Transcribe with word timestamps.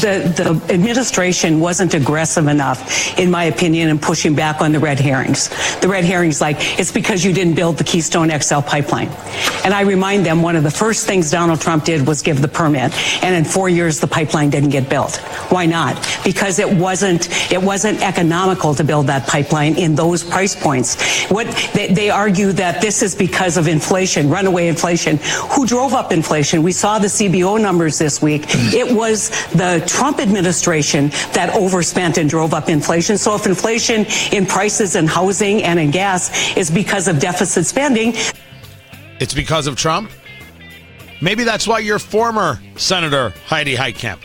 The, 0.00 0.32
the 0.36 0.72
administration 0.72 1.60
wasn't 1.60 1.94
aggressive 1.94 2.46
enough, 2.46 3.18
in 3.18 3.30
my 3.30 3.44
opinion, 3.44 3.88
in 3.88 3.98
pushing 3.98 4.34
back 4.34 4.60
on 4.60 4.72
the 4.72 4.78
red 4.78 4.98
herrings. 4.98 5.48
The 5.80 5.88
red 5.88 6.04
herrings, 6.04 6.40
like, 6.40 6.56
it's 6.78 6.92
because 6.92 7.24
you 7.24 7.32
didn't 7.32 7.54
build 7.54 7.78
the 7.78 7.84
Keystone 7.84 8.30
XL 8.30 8.60
pipeline. 8.60 9.08
And 9.64 9.74
I 9.74 9.82
remind 9.82 10.24
them 10.24 10.42
one 10.42 10.56
of 10.56 10.62
the 10.62 10.70
first 10.70 11.06
things 11.06 11.30
Donald 11.30 11.60
Trump 11.60 11.84
did 11.84 12.06
was 12.06 12.22
give 12.22 12.40
the 12.40 12.48
permit. 12.48 12.92
And 13.22 13.34
in 13.34 13.44
four 13.44 13.68
years, 13.68 14.00
the 14.00 14.06
pipeline 14.06 14.50
didn't 14.50 14.70
get 14.70 14.88
built. 14.88 15.16
Why 15.50 15.66
not? 15.66 15.96
Because 16.24 16.58
it 16.58 16.70
wasn't, 16.70 17.28
it 17.52 17.62
wasn't 17.62 18.00
economical 18.02 18.74
to 18.74 18.84
build 18.84 19.06
that 19.08 19.26
pipeline 19.26 19.76
in 19.76 19.94
those 19.94 20.24
price 20.24 20.54
points. 20.54 21.24
What, 21.30 21.46
they, 21.74 21.92
they 21.92 22.10
argue 22.10 22.52
that 22.52 22.80
this 22.80 23.02
is 23.02 23.14
because 23.14 23.56
of 23.56 23.68
inflation, 23.68 24.30
runaway 24.30 24.68
inflation. 24.68 25.18
Who 25.50 25.66
drove 25.66 25.92
up 25.92 26.12
inflation? 26.12 26.62
We 26.62 26.72
saw 26.72 26.98
the 26.98 27.08
CBO 27.08 27.60
numbers 27.60 27.98
this 27.98 28.22
week. 28.22 28.44
It 28.48 28.94
was 28.94 29.30
the 29.50 29.80
Trump 29.90 30.20
administration 30.20 31.08
that 31.32 31.50
overspent 31.54 32.18
and 32.18 32.28
drove 32.30 32.54
up 32.54 32.68
inflation. 32.68 33.18
So 33.18 33.34
if 33.34 33.46
inflation 33.46 34.06
in 34.32 34.46
prices 34.46 34.94
and 34.96 35.08
housing 35.08 35.62
and 35.62 35.78
in 35.80 35.90
gas 35.90 36.56
is 36.56 36.70
because 36.70 37.08
of 37.08 37.18
deficit 37.18 37.66
spending, 37.66 38.14
It's 39.18 39.34
because 39.34 39.66
of 39.66 39.76
Trump. 39.76 40.10
Maybe 41.20 41.44
that's 41.44 41.66
why 41.68 41.80
your 41.80 41.98
former 41.98 42.58
Senator 42.76 43.34
Heidi 43.44 43.76
Heitkamp. 43.76 44.20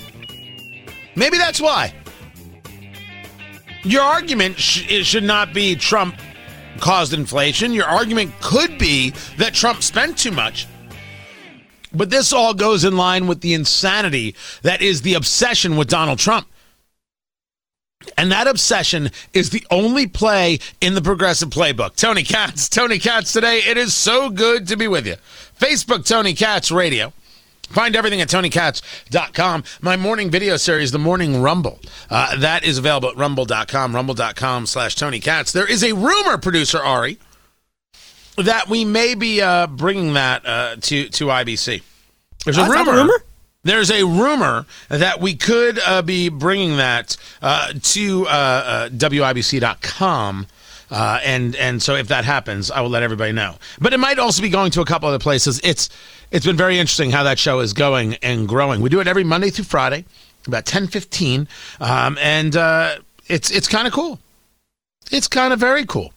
Maybe 1.16 1.38
that's 1.38 1.60
why. 1.60 1.94
Your 3.84 4.04
argument 4.04 4.58
sh- 4.58 5.06
should 5.06 5.24
not 5.26 5.54
be 5.54 5.76
Trump 5.76 6.16
caused 6.80 7.14
inflation. 7.14 7.74
Your 7.74 7.86
argument 7.86 8.32
could 8.42 8.78
be 8.78 9.12
that 9.38 9.54
Trump 9.54 9.84
spent 9.84 10.18
too 10.18 10.32
much. 10.32 10.68
But 11.96 12.10
this 12.10 12.34
all 12.34 12.54
goes 12.54 12.84
in 12.84 12.98
line 12.98 13.28
with 13.28 13.42
the 13.42 13.54
insanity 13.54 14.36
that 14.62 14.82
is 14.82 15.02
the 15.02 15.14
obsession 15.14 15.78
with 15.78 15.88
Donald 15.88 16.20
Trump. 16.20 16.48
And 18.18 18.32
that 18.32 18.48
obsession 18.48 19.10
is 19.34 19.50
the 19.50 19.66
only 19.72 20.08
play 20.08 20.60
in 20.80 20.96
the 20.96 21.02
progressive 21.02 21.50
playbook. 21.50 21.96
Tony 21.96 22.24
Katz, 22.24 22.70
Tony 22.70 23.00
Katz 23.00 23.34
today. 23.34 23.60
It 23.60 23.78
is 23.78 23.96
so 23.96 24.30
good 24.30 24.68
to 24.68 24.78
be 24.78 24.88
with 24.88 25.08
you. 25.08 25.16
Facebook, 25.60 26.06
Tony 26.06 26.34
Katz 26.34 26.72
Radio. 26.72 27.14
Find 27.70 27.96
everything 27.96 28.22
at 28.22 28.30
TonyKatz.com. 28.30 29.64
My 29.82 29.98
morning 29.98 30.30
video 30.30 30.56
series, 30.56 30.92
The 30.92 31.00
Morning 31.00 31.42
Rumble, 31.42 31.80
uh, 32.12 32.38
that 32.38 32.64
is 32.64 32.78
available 32.78 33.10
at 33.10 33.18
rumble.com, 33.18 33.96
rumble.com 33.96 34.68
slash 34.68 34.96
Tony 34.96 35.20
Katz. 35.20 35.52
There 35.52 35.70
is 35.70 35.84
a 35.84 35.94
rumor, 35.94 36.38
producer 36.38 36.80
Ari, 36.80 37.18
that 38.38 38.70
we 38.70 38.86
may 38.86 39.16
be 39.16 39.42
uh, 39.42 39.68
bringing 39.68 40.14
that 40.14 40.46
uh, 40.46 40.76
to, 40.82 41.10
to 41.10 41.26
IBC. 41.26 41.82
There's 42.44 42.58
a 42.58 42.62
I 42.62 42.68
rumor. 42.68 42.92
rumor? 42.94 43.24
There's 43.64 43.90
a 43.90 44.04
rumor 44.04 44.68
that 44.90 45.20
we 45.20 45.36
could 45.36 45.80
uh, 45.80 46.04
be 46.04 46.30
bringing 46.30 46.78
that 46.78 47.18
uh, 47.42 47.74
to 47.82 48.28
uh, 48.28 48.30
uh, 48.30 48.90
WIBC.com. 48.90 50.48
Uh, 50.92 51.20
and 51.24 51.56
and 51.56 51.82
so 51.82 51.96
if 51.96 52.08
that 52.10 52.26
happens, 52.26 52.70
I 52.70 52.82
will 52.82 52.92
let 52.92 53.02
everybody 53.02 53.32
know. 53.32 53.56
But 53.82 53.94
it 53.94 54.00
might 54.00 54.20
also 54.20 54.44
be 54.44 54.50
going 54.50 54.70
to 54.72 54.82
a 54.82 54.86
couple 54.86 55.10
other 55.10 55.18
places. 55.18 55.60
It's 55.64 55.90
it's 56.30 56.46
been 56.46 56.56
very 56.56 56.78
interesting 56.78 57.10
how 57.10 57.24
that 57.24 57.40
show 57.40 57.60
is 57.60 57.74
going 57.74 58.16
and 58.16 58.48
growing. 58.48 58.82
We 58.82 58.90
do 58.90 59.00
it 59.00 59.08
every 59.08 59.24
Monday 59.24 59.50
through 59.50 59.66
Friday, 59.66 60.06
about 60.46 60.68
ten 60.68 60.86
fifteen, 60.86 61.48
um, 61.80 62.20
and 62.22 62.56
uh, 62.56 62.98
it's 63.28 63.50
it's 63.50 63.68
kind 63.68 63.88
of 63.88 63.94
cool. 63.94 64.20
It's 65.12 65.28
kind 65.28 65.54
of 65.54 65.60
very 65.60 65.88
cool. 65.88 66.14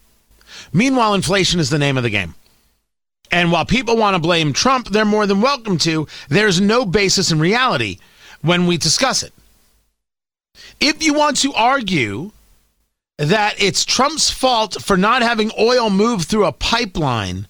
Meanwhile, 0.73 1.15
inflation 1.15 1.61
is 1.61 1.71
the 1.71 1.79
name 1.79 1.97
of 1.97 2.03
the 2.03 2.11
game. 2.11 2.35
And 3.31 3.53
while 3.53 3.65
people 3.65 3.97
want 3.97 4.15
to 4.15 4.21
blame 4.21 4.53
Trump, 4.53 4.89
they're 4.89 5.05
more 5.05 5.27
than 5.27 5.41
welcome 5.41 5.79
to. 5.79 6.07
There's 6.29 6.61
no 6.61 6.85
basis 6.85 7.31
in 7.31 7.39
reality 7.39 7.99
when 8.43 8.67
we 8.67 8.79
discuss 8.79 9.23
it. 9.23 9.33
If 10.81 11.03
you 11.03 11.15
want 11.15 11.37
to 11.39 11.53
argue 11.55 12.33
that 13.19 13.61
it's 13.61 13.85
Trump's 13.85 14.31
fault 14.31 14.83
for 14.83 14.97
not 14.97 15.23
having 15.23 15.51
oil 15.59 15.91
move 15.91 16.25
through 16.25 16.47
a 16.47 16.53
pipeline, 16.53 17.47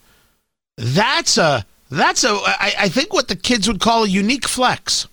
that's 0.76 1.38
a 1.38 1.64
that's 1.90 2.24
a 2.24 2.30
I, 2.30 2.74
I 2.80 2.88
think 2.88 3.12
what 3.12 3.28
the 3.28 3.36
kids 3.36 3.68
would 3.68 3.80
call 3.80 4.04
a 4.04 4.08
unique 4.08 4.48
flex. 4.48 5.06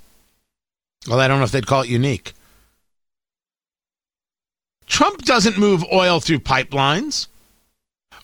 Well, 1.07 1.19
I 1.19 1.27
don't 1.27 1.39
know 1.39 1.45
if 1.45 1.51
they'd 1.51 1.67
call 1.67 1.81
it 1.81 1.89
unique. 1.89 2.33
Trump 4.87 5.23
doesn't 5.23 5.57
move 5.57 5.83
oil 5.91 6.19
through 6.19 6.39
pipelines. 6.39 7.27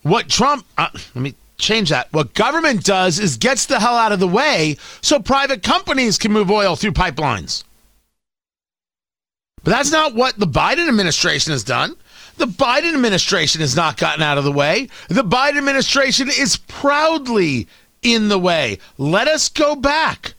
What 0.03 0.29
Trump, 0.29 0.66
uh, 0.78 0.89
let 0.94 1.22
me 1.22 1.35
change 1.57 1.89
that. 1.89 2.12
What 2.12 2.34
government 2.34 2.84
does 2.84 3.19
is 3.19 3.38
gets 3.38 3.67
the 3.67 3.79
hell 3.79 3.95
out 3.95 4.12
of 4.12 4.19
the 4.19 4.28
way 4.28 4.78
so 5.01 5.19
private 5.19 5.63
companies 5.63 6.17
can 6.17 6.31
move 6.31 6.50
oil 6.50 6.75
through 6.75 6.94
pipelines. 6.94 7.63
But 9.63 9.72
that's 9.72 9.91
not 9.91 10.16
what 10.16 10.38
the 10.38 10.47
Biden 10.47 10.88
administration 10.88 11.51
has 11.51 11.63
done. 11.63 11.95
The 12.38 12.47
Biden 12.47 12.95
administration 12.95 13.62
has 13.62 13.75
not 13.75 13.97
gotten 13.97 14.23
out 14.23 14.39
of 14.39 14.44
the 14.44 14.51
way. 14.51 14.89
The 15.09 15.23
Biden 15.23 15.57
administration 15.57 16.29
is 16.29 16.57
proudly 16.57 17.68
in 18.01 18.29
the 18.29 18.39
way. 18.39 18.79
Let 18.97 19.28
us 19.28 19.50
go 19.50 19.75
back 19.75 20.33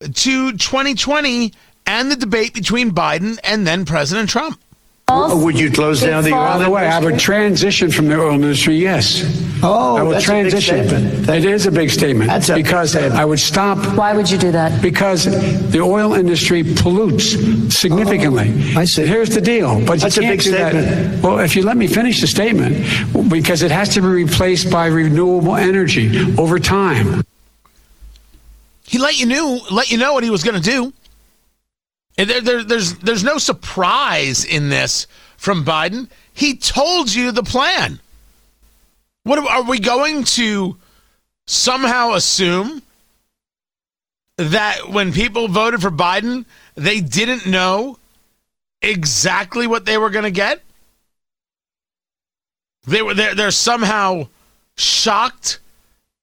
to 0.00 0.52
2020 0.52 1.52
and 1.86 2.10
the 2.10 2.16
debate 2.16 2.54
between 2.54 2.92
Biden 2.92 3.38
and 3.44 3.66
then 3.66 3.84
President 3.84 4.30
Trump. 4.30 4.58
Would 5.10 5.60
you 5.60 5.70
close 5.70 6.00
down 6.00 6.24
the 6.24 6.30
By 6.30 6.54
oil 6.54 6.58
the 6.60 6.70
way, 6.70 6.86
I 6.88 6.98
would 6.98 7.08
industry? 7.12 7.34
transition 7.34 7.90
from 7.90 8.08
the 8.08 8.18
oil 8.18 8.32
industry, 8.32 8.76
yes. 8.76 9.22
Oh, 9.62 9.96
I 9.98 10.02
would 10.02 10.14
that's 10.16 10.24
a 10.26 10.30
big 10.32 10.50
transition. 10.50 10.88
statement. 10.88 11.28
It 11.28 11.44
is 11.44 11.66
a 11.66 11.70
big 11.70 11.90
statement. 11.90 12.30
That's 12.30 12.48
a 12.48 12.54
big 12.54 12.64
because 12.64 12.90
statement. 12.92 13.14
I 13.14 13.26
would 13.26 13.38
stop 13.38 13.76
Why 13.98 14.14
would 14.14 14.30
you 14.30 14.38
do 14.38 14.50
that? 14.52 14.80
because 14.80 15.24
the 15.70 15.80
oil 15.80 16.14
industry 16.14 16.64
pollutes 16.64 17.32
significantly. 17.76 18.50
Oh, 18.74 18.80
I 18.80 18.84
see. 18.86 19.04
Here's 19.06 19.28
the 19.28 19.42
deal. 19.42 19.84
But 19.84 20.00
That's 20.00 20.16
you 20.16 20.22
a 20.22 20.24
can't 20.24 20.38
big 20.38 20.44
do 20.44 20.50
that. 20.52 20.70
statement. 20.72 21.22
Well, 21.22 21.38
if 21.40 21.54
you 21.54 21.64
let 21.64 21.76
me 21.76 21.86
finish 21.86 22.22
the 22.22 22.26
statement, 22.26 23.30
because 23.30 23.60
it 23.60 23.70
has 23.70 23.90
to 23.90 24.00
be 24.00 24.06
replaced 24.08 24.70
by 24.70 24.86
renewable 24.86 25.54
energy 25.56 26.34
over 26.38 26.58
time. 26.58 27.22
he 28.84 28.96
let 28.98 29.18
you 29.20 29.26
knew 29.26 29.60
let 29.70 29.90
you 29.92 29.98
know 29.98 30.14
what 30.14 30.24
he 30.24 30.30
was 30.30 30.42
going 30.42 30.56
to 30.60 30.62
do. 30.70 30.94
There, 32.16 32.40
there, 32.40 32.62
there's 32.62 32.94
there's 32.98 33.24
no 33.24 33.38
surprise 33.38 34.44
in 34.44 34.68
this 34.68 35.06
from 35.36 35.64
Biden. 35.64 36.08
He 36.32 36.56
told 36.56 37.12
you 37.12 37.32
the 37.32 37.42
plan. 37.42 38.00
What 39.24 39.38
are- 39.38 39.62
we 39.62 39.78
going 39.80 40.24
to 40.24 40.76
somehow 41.46 42.12
assume 42.12 42.82
that 44.36 44.88
when 44.90 45.12
people 45.12 45.48
voted 45.48 45.80
for 45.80 45.90
Biden, 45.90 46.44
they 46.74 47.00
didn't 47.00 47.46
know 47.46 47.98
exactly 48.82 49.66
what 49.66 49.84
they 49.86 49.96
were 49.98 50.10
going 50.10 50.24
to 50.24 50.30
get? 50.30 50.62
They 52.86 53.00
were 53.02 53.14
they're, 53.14 53.34
they're 53.34 53.50
somehow 53.50 54.28
shocked 54.76 55.58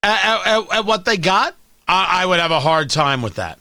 at, 0.04 0.24
at- 0.24 0.48
at- 0.48 0.74
at 0.74 0.86
what 0.86 1.06
they 1.06 1.18
got. 1.18 1.56
I, 1.88 2.22
I 2.22 2.26
would 2.26 2.40
have 2.40 2.52
a 2.52 2.60
hard 2.60 2.90
time 2.90 3.22
with 3.22 3.36
that. 3.36 3.58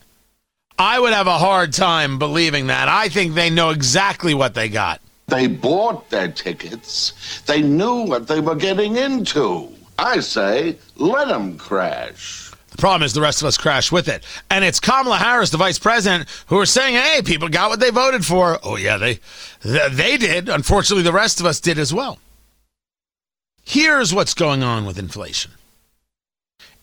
I 0.80 0.98
would 0.98 1.12
have 1.12 1.26
a 1.26 1.36
hard 1.36 1.74
time 1.74 2.18
believing 2.18 2.68
that. 2.68 2.88
I 2.88 3.10
think 3.10 3.34
they 3.34 3.50
know 3.50 3.68
exactly 3.68 4.32
what 4.32 4.54
they 4.54 4.70
got. 4.70 5.02
They 5.26 5.46
bought 5.46 6.08
their 6.08 6.32
tickets. 6.32 7.42
They 7.42 7.60
knew 7.60 8.06
what 8.06 8.26
they 8.26 8.40
were 8.40 8.54
getting 8.54 8.96
into. 8.96 9.68
I 9.98 10.20
say, 10.20 10.78
let 10.96 11.28
them 11.28 11.58
crash. 11.58 12.50
The 12.70 12.78
problem 12.78 13.02
is 13.02 13.12
the 13.12 13.20
rest 13.20 13.42
of 13.42 13.46
us 13.46 13.58
crash 13.58 13.92
with 13.92 14.08
it. 14.08 14.24
And 14.48 14.64
it's 14.64 14.80
Kamala 14.80 15.18
Harris, 15.18 15.50
the 15.50 15.58
vice 15.58 15.78
president, 15.78 16.26
who 16.46 16.58
are 16.58 16.64
saying, 16.64 16.94
hey, 16.94 17.20
people 17.20 17.50
got 17.50 17.68
what 17.68 17.80
they 17.80 17.90
voted 17.90 18.24
for. 18.24 18.58
Oh, 18.62 18.76
yeah, 18.76 18.96
they, 18.96 19.20
they 19.60 20.16
did. 20.16 20.48
Unfortunately, 20.48 21.02
the 21.02 21.12
rest 21.12 21.40
of 21.40 21.46
us 21.46 21.60
did 21.60 21.78
as 21.78 21.92
well. 21.92 22.18
Here's 23.62 24.14
what's 24.14 24.32
going 24.32 24.62
on 24.62 24.86
with 24.86 24.98
inflation 24.98 25.50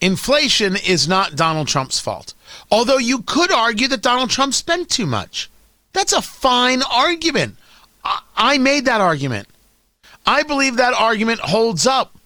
inflation 0.01 0.75
is 0.75 1.07
not 1.07 1.35
Donald 1.35 1.67
Trump's 1.67 1.99
fault. 1.99 2.33
Although 2.71 2.97
you 2.97 3.21
could 3.21 3.51
argue 3.51 3.88
that 3.89 4.01
Donald 4.01 4.29
Trump 4.29 4.53
spent 4.53 4.89
too 4.89 5.05
much. 5.05 5.49
That's 5.94 6.13
a 6.13 6.21
fine 6.21 6.81
argument. 6.83 7.55
I, 8.03 8.21
I 8.35 8.57
made 8.57 8.85
that 8.85 9.01
argument. 9.01 9.47
I 10.25 10.44
believe 10.44 10.77
that 10.77 10.94
argument 10.94 11.39
holds 11.39 11.88
up. 11.88 12.17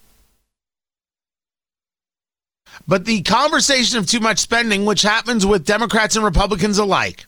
But 2.88 3.06
the 3.06 3.22
conversation 3.22 4.00
of 4.00 4.08
too 4.08 4.20
much 4.20 4.40
spending, 4.40 4.86
which 4.86 5.04
happens 5.04 5.46
with 5.46 5.66
Democrats 5.66 6.16
and 6.16 6.26
Republicans 6.26 6.78
alike, 6.78 7.26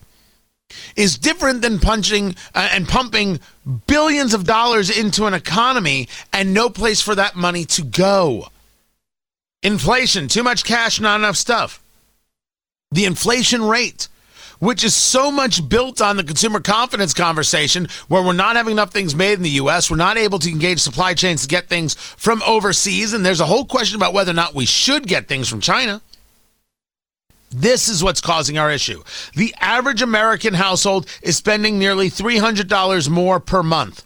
is 0.96 1.18
different 1.18 1.62
than 1.62 1.78
punching 1.78 2.34
uh, 2.54 2.68
and 2.72 2.88
pumping 2.88 3.40
billions 3.86 4.34
of 4.34 4.44
dollars 4.44 4.90
into 4.90 5.26
an 5.26 5.34
economy 5.34 6.08
and 6.32 6.52
no 6.52 6.68
place 6.68 7.00
for 7.00 7.14
that 7.14 7.36
money 7.36 7.64
to 7.66 7.82
go. 7.82 8.48
Inflation, 9.64 10.28
too 10.28 10.42
much 10.42 10.62
cash, 10.62 11.00
not 11.00 11.18
enough 11.18 11.36
stuff. 11.36 11.82
The 12.92 13.06
inflation 13.06 13.62
rate, 13.62 14.08
which 14.58 14.84
is 14.84 14.94
so 14.94 15.30
much 15.30 15.66
built 15.68 16.02
on 16.02 16.16
the 16.16 16.22
consumer 16.22 16.60
confidence 16.60 17.14
conversation 17.14 17.88
where 18.08 18.22
we're 18.22 18.34
not 18.34 18.56
having 18.56 18.72
enough 18.72 18.92
things 18.92 19.14
made 19.14 19.32
in 19.32 19.42
the 19.42 19.50
US, 19.50 19.90
we're 19.90 19.96
not 19.96 20.18
able 20.18 20.38
to 20.38 20.50
engage 20.50 20.80
supply 20.80 21.14
chains 21.14 21.42
to 21.42 21.48
get 21.48 21.68
things 21.68 21.94
from 21.94 22.42
overseas, 22.46 23.14
and 23.14 23.24
there's 23.24 23.40
a 23.40 23.46
whole 23.46 23.64
question 23.64 23.96
about 23.96 24.12
whether 24.12 24.30
or 24.30 24.34
not 24.34 24.54
we 24.54 24.66
should 24.66 25.06
get 25.06 25.28
things 25.28 25.48
from 25.48 25.62
China. 25.62 26.02
This 27.50 27.88
is 27.88 28.04
what's 28.04 28.20
causing 28.20 28.58
our 28.58 28.70
issue. 28.70 29.02
The 29.34 29.54
average 29.60 30.02
American 30.02 30.54
household 30.54 31.06
is 31.22 31.36
spending 31.36 31.78
nearly 31.78 32.10
$300 32.10 33.08
more 33.08 33.40
per 33.40 33.62
month. 33.62 34.04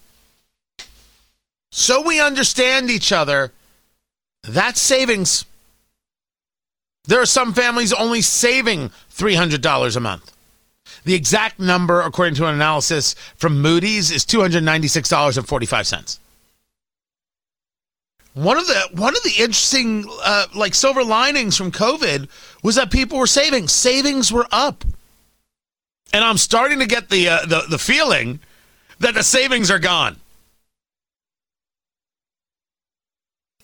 So 1.73 2.01
we 2.07 2.21
understand 2.21 2.91
each 2.91 3.11
other. 3.11 3.53
That's 4.49 4.81
savings. 4.81 5.45
There 7.05 7.21
are 7.21 7.27
some 7.27 7.53
families 7.53 7.93
only 7.93 8.23
saving 8.23 8.91
$300 9.13 9.97
a 9.97 10.01
month. 10.01 10.33
The 11.05 11.15
exact 11.15 11.61
number, 11.61 12.01
according 12.01 12.35
to 12.37 12.47
an 12.47 12.55
analysis 12.55 13.15
from 13.37 13.61
Moody's, 13.61 14.11
is 14.11 14.25
$296.45. 14.25 16.19
One 18.35 18.57
of 18.57 18.67
the 18.67 18.89
one 18.93 19.17
of 19.17 19.23
the 19.25 19.33
interesting 19.39 20.05
uh, 20.23 20.47
like 20.55 20.75
silver 20.75 21.03
linings 21.03 21.57
from 21.57 21.73
COVID 21.73 22.29
was 22.63 22.77
that 22.77 22.93
people 22.93 23.19
were 23.19 23.27
saving. 23.27 23.67
Savings 23.67 24.31
were 24.31 24.47
up, 24.53 24.85
and 26.13 26.23
I'm 26.23 26.37
starting 26.37 26.79
to 26.79 26.87
get 26.87 27.09
the 27.09 27.29
uh, 27.29 27.47
the 27.47 27.65
the 27.69 27.79
feeling 27.79 28.39
that 29.01 29.15
the 29.15 29.25
savings 29.25 29.73
are 29.73 29.81
gone. 29.81 30.21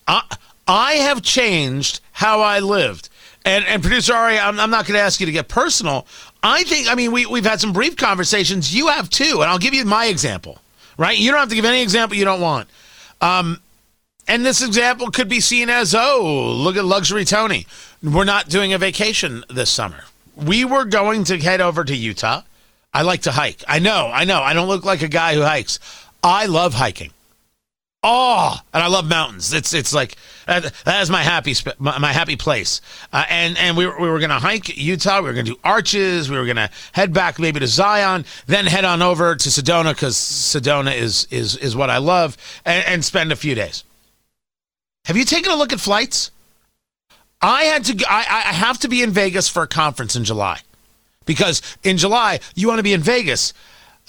I 0.08 0.22
I 0.66 0.94
have 0.94 1.22
changed 1.22 2.00
how 2.12 2.40
I 2.40 2.60
lived. 2.60 3.08
And 3.44 3.64
and 3.66 3.82
producer 3.82 4.14
Ari, 4.14 4.38
I'm, 4.38 4.58
I'm 4.58 4.70
not 4.70 4.86
going 4.86 4.96
to 4.96 5.04
ask 5.04 5.20
you 5.20 5.26
to 5.26 5.32
get 5.32 5.48
personal. 5.48 6.06
I 6.42 6.64
think 6.64 6.88
I 6.88 6.94
mean 6.94 7.12
we 7.12 7.26
we've 7.26 7.44
had 7.44 7.60
some 7.60 7.72
brief 7.72 7.96
conversations. 7.96 8.74
You 8.74 8.88
have 8.88 9.10
too, 9.10 9.40
and 9.42 9.50
I'll 9.50 9.58
give 9.58 9.74
you 9.74 9.84
my 9.84 10.06
example. 10.06 10.58
Right? 10.96 11.18
You 11.18 11.30
don't 11.30 11.40
have 11.40 11.48
to 11.48 11.54
give 11.54 11.64
any 11.64 11.82
example 11.82 12.16
you 12.16 12.24
don't 12.24 12.40
want. 12.40 12.68
Um, 13.20 13.60
and 14.26 14.46
this 14.46 14.62
example 14.62 15.10
could 15.10 15.28
be 15.28 15.40
seen 15.40 15.68
as 15.68 15.94
oh, 15.94 16.54
look 16.56 16.76
at 16.76 16.84
luxury 16.84 17.24
Tony. 17.24 17.66
We're 18.02 18.24
not 18.24 18.48
doing 18.48 18.72
a 18.72 18.78
vacation 18.78 19.44
this 19.50 19.70
summer. 19.70 20.04
We 20.36 20.64
were 20.64 20.84
going 20.84 21.24
to 21.24 21.38
head 21.38 21.60
over 21.60 21.84
to 21.84 21.94
Utah. 21.94 22.42
I 22.92 23.02
like 23.02 23.22
to 23.22 23.32
hike. 23.32 23.62
I 23.66 23.80
know, 23.80 24.10
I 24.12 24.24
know. 24.24 24.40
I 24.40 24.54
don't 24.54 24.68
look 24.68 24.84
like 24.84 25.02
a 25.02 25.08
guy 25.08 25.34
who 25.34 25.42
hikes. 25.42 25.78
I 26.22 26.46
love 26.46 26.74
hiking. 26.74 27.10
Oh, 28.06 28.54
and 28.74 28.82
I 28.82 28.88
love 28.88 29.08
mountains. 29.08 29.54
It's 29.54 29.72
it's 29.72 29.94
like 29.94 30.16
that, 30.46 30.74
that 30.84 31.00
is 31.00 31.08
my 31.08 31.22
happy 31.22 31.54
sp- 31.56 31.80
my, 31.80 31.96
my 31.98 32.12
happy 32.12 32.36
place. 32.36 32.82
Uh, 33.14 33.24
and 33.30 33.56
and 33.56 33.78
we 33.78 33.86
were, 33.86 33.98
we 33.98 34.08
were 34.10 34.18
going 34.18 34.28
to 34.28 34.38
hike 34.38 34.76
Utah. 34.76 35.20
We 35.20 35.28
were 35.28 35.32
going 35.32 35.46
to 35.46 35.52
do 35.52 35.60
arches. 35.64 36.30
We 36.30 36.36
were 36.36 36.44
going 36.44 36.56
to 36.56 36.68
head 36.92 37.14
back 37.14 37.38
maybe 37.38 37.60
to 37.60 37.66
Zion, 37.66 38.26
then 38.46 38.66
head 38.66 38.84
on 38.84 39.00
over 39.00 39.34
to 39.34 39.48
Sedona 39.48 39.94
because 39.94 40.16
Sedona 40.16 40.94
is 40.94 41.26
is 41.30 41.56
is 41.56 41.74
what 41.74 41.88
I 41.88 41.96
love, 41.96 42.36
and, 42.66 42.84
and 42.86 43.02
spend 43.02 43.32
a 43.32 43.36
few 43.36 43.54
days. 43.54 43.84
Have 45.06 45.16
you 45.16 45.24
taken 45.24 45.50
a 45.50 45.56
look 45.56 45.72
at 45.72 45.80
flights? 45.80 46.30
I 47.40 47.64
had 47.64 47.84
to. 47.86 48.04
I, 48.06 48.18
I 48.18 48.52
have 48.52 48.78
to 48.80 48.88
be 48.88 49.02
in 49.02 49.12
Vegas 49.12 49.48
for 49.48 49.62
a 49.62 49.66
conference 49.66 50.14
in 50.14 50.24
July, 50.24 50.60
because 51.24 51.62
in 51.82 51.96
July 51.96 52.40
you 52.54 52.68
want 52.68 52.80
to 52.80 52.84
be 52.84 52.92
in 52.92 53.00
Vegas. 53.00 53.54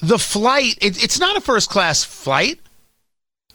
The 0.01 0.19
flight. 0.19 0.77
It, 0.81 1.01
it's 1.01 1.17
not 1.17 1.37
a 1.37 1.41
first 1.41 1.69
class 1.69 2.03
flight. 2.03 2.59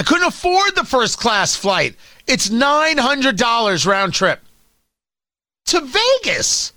I 0.01 0.03
couldn't 0.03 0.27
afford 0.27 0.75
the 0.75 0.85
first 0.85 1.19
class 1.19 1.55
flight. 1.55 1.95
It's 2.27 2.49
$900 2.49 3.87
round 3.87 4.15
trip 4.15 4.41
to 5.67 5.81
Vegas. 5.83 6.73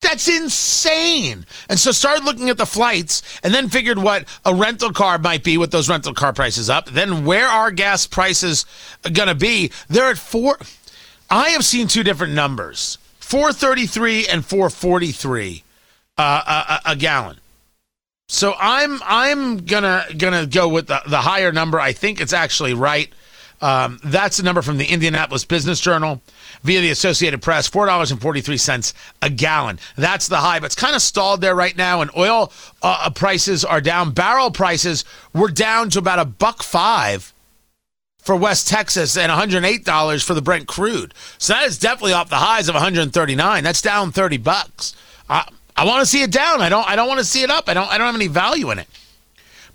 That's 0.00 0.26
insane. 0.26 1.46
And 1.68 1.78
so 1.78 1.92
started 1.92 2.24
looking 2.24 2.50
at 2.50 2.58
the 2.58 2.66
flights 2.66 3.22
and 3.44 3.54
then 3.54 3.68
figured 3.68 3.98
what 3.98 4.26
a 4.44 4.52
rental 4.52 4.92
car 4.92 5.16
might 5.18 5.44
be 5.44 5.56
with 5.58 5.70
those 5.70 5.88
rental 5.88 6.12
car 6.12 6.32
prices 6.32 6.68
up. 6.68 6.86
Then 6.86 7.24
where 7.24 7.46
are 7.46 7.70
gas 7.70 8.04
prices 8.08 8.66
going 9.04 9.28
to 9.28 9.36
be? 9.36 9.70
They're 9.88 10.10
at 10.10 10.18
four. 10.18 10.58
I 11.30 11.50
have 11.50 11.64
seen 11.64 11.86
two 11.86 12.02
different 12.02 12.34
numbers 12.34 12.98
433 13.20 14.26
and 14.26 14.44
443 14.44 15.62
uh, 16.18 16.80
a, 16.84 16.90
a, 16.90 16.96
gallon. 16.96 17.38
So 18.34 18.54
I'm 18.58 19.00
I'm 19.04 19.58
gonna 19.64 20.04
gonna 20.18 20.46
go 20.46 20.68
with 20.68 20.88
the, 20.88 21.00
the 21.06 21.18
higher 21.18 21.52
number. 21.52 21.78
I 21.80 21.92
think 21.92 22.20
it's 22.20 22.32
actually 22.32 22.74
right. 22.74 23.08
Um, 23.60 24.00
that's 24.02 24.38
the 24.38 24.42
number 24.42 24.60
from 24.60 24.76
the 24.76 24.86
Indianapolis 24.86 25.44
Business 25.44 25.80
Journal 25.80 26.20
via 26.64 26.80
the 26.80 26.90
Associated 26.90 27.40
Press, 27.42 27.68
four 27.68 27.86
dollars 27.86 28.10
and 28.10 28.20
forty 28.20 28.40
three 28.40 28.56
cents 28.56 28.92
a 29.22 29.30
gallon. 29.30 29.78
That's 29.96 30.26
the 30.26 30.38
high, 30.38 30.58
but 30.58 30.66
it's 30.66 30.74
kind 30.74 30.96
of 30.96 31.00
stalled 31.00 31.42
there 31.42 31.54
right 31.54 31.76
now. 31.76 32.00
And 32.00 32.10
oil 32.16 32.52
uh, 32.82 33.08
prices 33.10 33.64
are 33.64 33.80
down. 33.80 34.10
Barrel 34.10 34.50
prices 34.50 35.04
were 35.32 35.50
down 35.50 35.90
to 35.90 36.00
about 36.00 36.18
a 36.18 36.24
buck 36.24 36.64
five 36.64 37.32
for 38.18 38.34
West 38.34 38.66
Texas 38.66 39.16
and 39.16 39.30
$108 39.30 40.24
for 40.24 40.34
the 40.34 40.42
Brent 40.42 40.66
crude. 40.66 41.14
So 41.38 41.52
that 41.52 41.66
is 41.66 41.78
definitely 41.78 42.14
off 42.14 42.30
the 42.30 42.36
highs 42.36 42.68
of 42.68 42.74
139. 42.74 43.62
That's 43.62 43.82
down 43.82 44.12
30 44.12 44.38
bucks. 44.38 44.96
Uh, 45.28 45.44
I 45.76 45.84
want 45.84 46.00
to 46.00 46.06
see 46.06 46.22
it 46.22 46.30
down. 46.30 46.60
I 46.60 46.68
don't 46.68 46.88
I 46.88 46.96
don't 46.96 47.08
want 47.08 47.18
to 47.18 47.24
see 47.24 47.42
it 47.42 47.50
up. 47.50 47.68
I 47.68 47.74
don't 47.74 47.90
I 47.90 47.98
don't 47.98 48.06
have 48.06 48.14
any 48.14 48.28
value 48.28 48.70
in 48.70 48.78
it. 48.78 48.88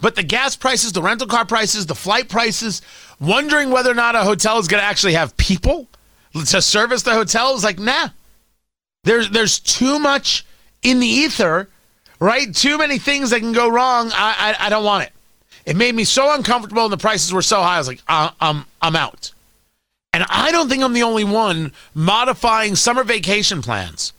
But 0.02 0.16
the 0.16 0.24
gas 0.24 0.56
prices, 0.56 0.94
the 0.94 1.02
rental 1.02 1.28
car 1.28 1.46
prices, 1.46 1.86
the 1.86 1.96
flight 1.96 2.30
prices, 2.30 2.82
wondering 3.20 3.70
whether 3.70 3.92
or 3.92 3.96
not 3.96 4.16
a 4.16 4.24
hotel 4.24 4.58
is 4.60 4.68
going 4.70 4.82
to 4.82 4.88
actually 4.88 5.14
have 5.14 5.36
people 5.36 5.88
to 6.34 6.62
service 6.62 7.04
the 7.04 7.14
hotel 7.14 7.56
is 7.56 7.64
like, 7.64 7.80
nah. 7.80 8.10
There's 9.04 9.30
there's 9.30 9.60
too 9.60 10.00
much 10.00 10.46
in 10.82 11.00
the 11.00 11.08
ether, 11.08 11.70
right? 12.20 12.54
Too 12.54 12.78
many 12.78 12.98
things 12.98 13.30
that 13.32 13.40
can 13.40 13.54
go 13.54 13.70
wrong. 13.70 14.12
I 14.14 14.56
I, 14.60 14.68
I 14.68 14.70
don't 14.70 14.84
want 14.84 15.06
it. 15.06 15.14
It 15.66 15.76
made 15.76 15.96
me 15.96 16.04
so 16.04 16.34
uncomfortable, 16.34 16.84
and 16.84 16.94
the 16.94 16.98
prices 16.98 17.34
were 17.34 17.42
so 17.42 17.62
high. 17.62 17.76
I 17.76 17.78
was 17.78 17.88
like, 17.88 18.02
uh, 18.08 18.32
I'm 18.40 18.66
I'm 18.82 18.96
out. 18.96 19.32
And 20.12 20.26
I 20.30 20.52
don't 20.52 20.70
think 20.70 20.84
I'm 20.84 20.94
the 20.94 21.04
only 21.04 21.24
one 21.24 21.72
modifying 21.94 22.76
summer 22.76 23.04
vacation 23.04 23.62
plans 23.62 24.14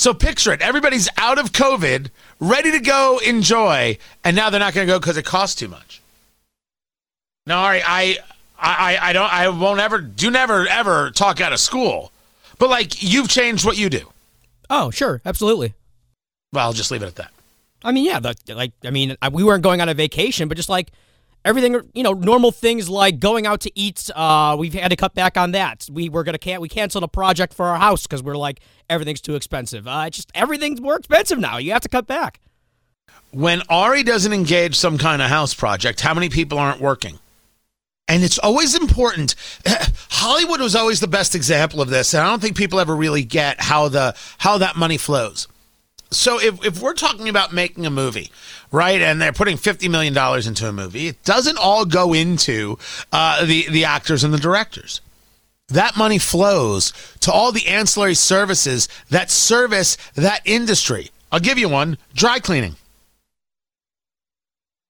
so 0.00 0.14
picture 0.14 0.50
it. 0.52 0.62
Everybody's 0.62 1.10
out 1.18 1.38
of 1.38 1.52
COVID, 1.52 2.08
ready 2.40 2.72
to 2.72 2.80
go 2.80 3.18
enjoy, 3.18 3.98
and 4.24 4.34
now 4.34 4.48
they're 4.48 4.58
not 4.58 4.72
going 4.72 4.86
to 4.86 4.92
go 4.92 4.98
because 4.98 5.18
it 5.18 5.26
costs 5.26 5.56
too 5.56 5.68
much. 5.68 6.00
No, 7.46 7.56
Ari, 7.58 7.82
I, 7.84 8.16
I, 8.58 8.98
I 9.00 9.12
don't, 9.12 9.30
I 9.30 9.48
won't 9.50 9.78
ever, 9.78 9.98
do 10.00 10.30
never, 10.30 10.66
ever 10.66 11.10
talk 11.10 11.42
out 11.42 11.52
of 11.52 11.60
school. 11.60 12.12
But 12.58 12.70
like, 12.70 13.02
you've 13.02 13.28
changed 13.28 13.66
what 13.66 13.76
you 13.76 13.90
do. 13.90 14.10
Oh, 14.70 14.90
sure, 14.90 15.20
absolutely. 15.26 15.74
Well, 16.52 16.64
I'll 16.64 16.72
just 16.72 16.90
leave 16.90 17.02
it 17.02 17.06
at 17.06 17.16
that. 17.16 17.32
I 17.84 17.92
mean, 17.92 18.06
yeah, 18.06 18.20
the, 18.20 18.34
like, 18.48 18.72
I 18.82 18.90
mean, 18.90 19.16
we 19.32 19.44
weren't 19.44 19.62
going 19.62 19.82
on 19.82 19.90
a 19.90 19.94
vacation, 19.94 20.48
but 20.48 20.56
just 20.56 20.70
like 20.70 20.88
everything 21.44 21.80
you 21.94 22.02
know 22.02 22.12
normal 22.12 22.52
things 22.52 22.88
like 22.88 23.18
going 23.18 23.46
out 23.46 23.60
to 23.60 23.70
eat 23.78 24.10
uh, 24.14 24.56
we've 24.58 24.74
had 24.74 24.88
to 24.88 24.96
cut 24.96 25.14
back 25.14 25.36
on 25.36 25.52
that. 25.52 25.88
We 25.90 26.08
were 26.08 26.24
gonna 26.24 26.38
can 26.38 26.60
we 26.60 26.68
canceled 26.68 27.04
a 27.04 27.08
project 27.08 27.54
for 27.54 27.66
our 27.66 27.78
house 27.78 28.06
because 28.06 28.22
we're 28.22 28.36
like 28.36 28.60
everything's 28.88 29.20
too 29.20 29.34
expensive. 29.34 29.86
Uh, 29.86 30.10
just 30.10 30.30
everything's 30.34 30.80
more 30.80 30.96
expensive 30.96 31.38
now. 31.38 31.58
You 31.58 31.72
have 31.72 31.82
to 31.82 31.88
cut 31.88 32.06
back. 32.06 32.40
When 33.32 33.62
ari 33.68 34.02
doesn't 34.02 34.32
engage 34.32 34.74
some 34.76 34.98
kind 34.98 35.22
of 35.22 35.28
house 35.28 35.54
project 35.54 36.00
how 36.00 36.14
many 36.14 36.28
people 36.28 36.58
aren't 36.58 36.80
working? 36.80 37.18
And 38.08 38.24
it's 38.24 38.38
always 38.38 38.74
important 38.74 39.36
hollywood 40.10 40.60
was 40.60 40.74
always 40.74 41.00
the 41.00 41.06
best 41.08 41.34
example 41.34 41.80
of 41.80 41.88
this 41.88 42.12
and 42.12 42.22
i 42.22 42.28
don't 42.28 42.42
think 42.42 42.56
people 42.56 42.80
ever 42.80 42.94
really 42.94 43.22
get 43.22 43.60
how 43.60 43.88
the 43.88 44.14
how 44.38 44.58
that 44.58 44.76
money 44.76 44.98
flows 44.98 45.46
so 46.10 46.40
if, 46.40 46.64
if 46.64 46.82
we're 46.82 46.94
talking 46.94 47.28
about 47.28 47.52
making 47.52 47.86
a 47.86 47.90
movie 47.90 48.30
right? 48.72 49.00
And 49.00 49.20
they're 49.20 49.32
putting 49.32 49.56
fifty 49.56 49.88
million 49.88 50.14
dollars 50.14 50.46
into 50.46 50.68
a 50.68 50.72
movie. 50.72 51.08
It 51.08 51.22
doesn't 51.24 51.58
all 51.58 51.84
go 51.84 52.12
into 52.12 52.78
uh, 53.12 53.44
the 53.44 53.68
the 53.68 53.84
actors 53.84 54.24
and 54.24 54.32
the 54.32 54.38
directors. 54.38 55.00
That 55.68 55.96
money 55.96 56.18
flows 56.18 56.92
to 57.20 57.32
all 57.32 57.52
the 57.52 57.68
ancillary 57.68 58.14
services 58.14 58.88
that 59.10 59.30
service 59.30 59.96
that 60.14 60.42
industry. 60.44 61.10
I'll 61.32 61.40
give 61.40 61.58
you 61.58 61.68
one: 61.68 61.98
dry 62.14 62.38
cleaning. 62.38 62.76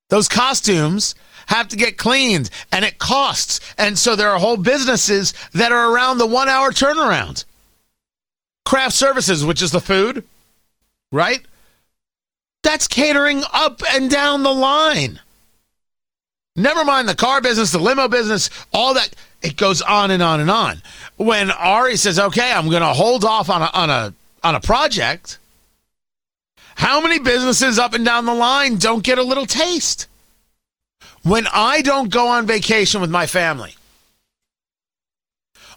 Those 0.08 0.28
costumes 0.28 1.14
have 1.46 1.68
to 1.68 1.76
get 1.76 1.98
cleaned, 1.98 2.50
and 2.72 2.84
it 2.84 2.98
costs. 2.98 3.60
And 3.78 3.98
so 3.98 4.16
there 4.16 4.30
are 4.30 4.38
whole 4.38 4.56
businesses 4.56 5.34
that 5.52 5.72
are 5.72 5.92
around 5.92 6.18
the 6.18 6.26
one-hour 6.26 6.70
turnaround. 6.70 7.44
Craft 8.64 8.94
services, 8.94 9.44
which 9.44 9.62
is 9.62 9.72
the 9.72 9.80
food, 9.80 10.24
right? 11.12 11.44
That's 12.62 12.88
catering 12.88 13.42
up 13.52 13.82
and 13.92 14.10
down 14.10 14.42
the 14.42 14.52
line. 14.52 15.20
Never 16.56 16.84
mind 16.84 17.08
the 17.08 17.14
car 17.14 17.40
business, 17.40 17.72
the 17.72 17.78
limo 17.78 18.08
business, 18.08 18.50
all 18.72 18.94
that. 18.94 19.14
It 19.42 19.56
goes 19.56 19.80
on 19.80 20.10
and 20.10 20.22
on 20.22 20.40
and 20.40 20.50
on. 20.50 20.82
When 21.16 21.50
Ari 21.50 21.96
says, 21.96 22.18
"Okay, 22.18 22.52
I'm 22.52 22.68
going 22.68 22.82
to 22.82 22.92
hold 22.92 23.24
off 23.24 23.48
on 23.48 23.62
a 23.62 23.70
on 23.72 23.88
a 23.88 24.12
on 24.42 24.54
a 24.54 24.60
project," 24.60 25.38
how 26.74 27.00
many 27.00 27.18
businesses 27.18 27.78
up 27.78 27.94
and 27.94 28.04
down 28.04 28.26
the 28.26 28.34
line 28.34 28.76
don't 28.76 29.02
get 29.02 29.16
a 29.16 29.22
little 29.22 29.46
taste? 29.46 30.06
When 31.22 31.46
I 31.52 31.80
don't 31.80 32.10
go 32.10 32.28
on 32.28 32.46
vacation 32.46 33.00
with 33.00 33.10
my 33.10 33.26
family, 33.26 33.74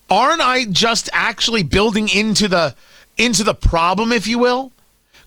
aren't 0.10 0.42
I 0.42 0.66
just 0.66 1.10
actually 1.14 1.64
building 1.64 2.10
into 2.10 2.50
the 2.50 2.76
into 3.16 3.46
the 3.46 3.56
problem, 3.56 4.12
if 4.12 4.28
you 4.28 4.40
will? 4.40 4.73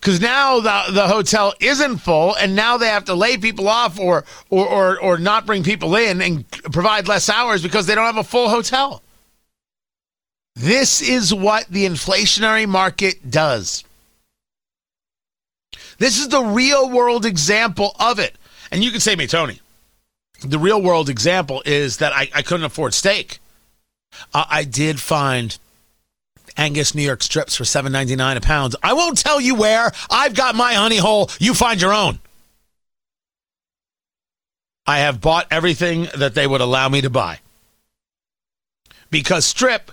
Because 0.07 0.21
now 0.21 0.61
the 0.61 0.93
the 0.93 1.09
hotel 1.09 1.53
isn't 1.59 1.99
full, 1.99 2.37
and 2.37 2.55
now 2.55 2.77
they 2.77 2.87
have 2.87 3.07
to 3.07 3.15
lay 3.15 3.37
people 3.37 3.67
off 3.69 3.99
or 3.99 4.25
or 4.51 4.65
or, 4.65 5.01
or 5.01 5.19
not 5.19 5.47
bring 5.47 5.65
people 5.65 5.97
in 5.97 6.23
and 6.23 6.49
provide 6.71 7.09
less 7.09 7.29
hours 7.29 7.61
because 7.61 7.87
they 7.87 7.95
don't 7.97 8.07
have 8.07 8.17
a 8.17 8.23
full 8.23 8.49
hotel. 8.49 9.03
This 10.55 11.03
is 11.03 11.35
what 11.35 11.67
the 11.67 11.87
inflationary 11.87 12.69
market 12.69 13.33
does. 13.33 13.83
This 15.99 16.21
is 16.21 16.29
the 16.29 16.45
real 16.45 16.89
world 16.89 17.27
example 17.27 17.97
of 17.99 18.21
it. 18.21 18.37
And 18.71 18.85
you 18.85 18.93
can 18.93 19.01
say 19.01 19.17
me, 19.17 19.27
Tony, 19.27 19.61
the 20.41 20.59
real 20.59 20.81
world 20.81 21.09
example 21.09 21.65
is 21.67 21.97
that 21.97 22.13
I, 22.13 22.31
I 22.33 22.43
couldn't 22.43 22.67
afford 22.67 22.95
steak. 22.95 23.41
Uh, 24.33 24.45
I 24.49 24.63
did 24.63 25.01
find 25.01 25.59
Angus 26.57 26.95
New 26.95 27.03
York 27.03 27.23
strips 27.23 27.57
for 27.57 27.65
seven 27.65 27.93
ninety 27.93 28.17
nine 28.17 28.37
a 28.37 28.41
pound. 28.41 28.77
I 28.83 28.93
won't 28.95 29.19
tell 29.19 29.41
you 29.41 29.55
where. 29.55 29.93
I've 30.11 30.35
got 30.35 30.55
my 30.55 30.75
honey 30.75 30.97
hole. 30.97 31.31
You 31.39 31.55
find 31.55 31.81
your 31.81 31.93
own. 31.93 32.19
I 34.87 34.99
have 34.99 35.21
bought 35.21 35.47
everything 35.51 36.09
that 36.17 36.35
they 36.35 36.47
would 36.47 36.61
allow 36.61 36.89
me 36.89 37.01
to 37.01 37.11
buy 37.11 37.41
because 39.11 39.45
strip 39.45 39.91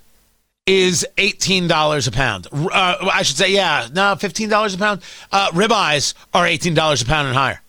is 0.65 1.05
eighteen 1.17 1.67
dollars 1.67 2.07
a 2.07 2.11
pound. 2.11 2.47
Uh, 2.53 3.09
I 3.11 3.23
should 3.23 3.37
say, 3.37 3.51
yeah, 3.51 3.87
no, 3.91 4.15
fifteen 4.15 4.49
dollars 4.49 4.73
a 4.75 4.77
pound. 4.77 5.01
Uh, 5.31 5.49
ribeyes 5.49 6.13
are 6.33 6.45
eighteen 6.45 6.73
dollars 6.73 7.01
a 7.01 7.05
pound 7.05 7.27
and 7.27 7.35
higher. 7.35 7.61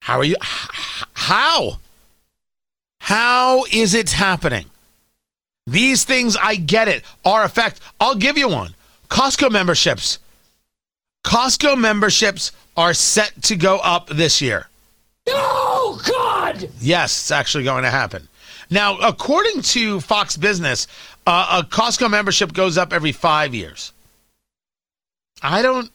How 0.00 0.18
are 0.18 0.24
you? 0.24 0.36
How? 0.40 1.78
How 3.00 3.64
is 3.70 3.94
it 3.94 4.10
happening? 4.10 4.66
These 5.66 6.04
things, 6.04 6.36
I 6.36 6.56
get 6.56 6.88
it, 6.88 7.04
are 7.24 7.44
effect. 7.44 7.80
I'll 7.98 8.14
give 8.14 8.36
you 8.36 8.48
one. 8.48 8.74
Costco 9.08 9.50
memberships. 9.50 10.18
Costco 11.24 11.78
memberships 11.78 12.52
are 12.76 12.92
set 12.92 13.32
to 13.44 13.56
go 13.56 13.78
up 13.78 14.08
this 14.08 14.42
year. 14.42 14.68
Oh 15.28 16.02
God! 16.06 16.68
Yes, 16.80 17.18
it's 17.18 17.30
actually 17.30 17.64
going 17.64 17.84
to 17.84 17.90
happen. 17.90 18.28
Now, 18.68 18.98
according 18.98 19.62
to 19.62 20.00
Fox 20.00 20.36
Business, 20.36 20.86
uh, 21.26 21.62
a 21.62 21.66
Costco 21.66 22.10
membership 22.10 22.52
goes 22.52 22.76
up 22.76 22.92
every 22.92 23.12
five 23.12 23.54
years. 23.54 23.92
I 25.42 25.62
don't. 25.62 25.90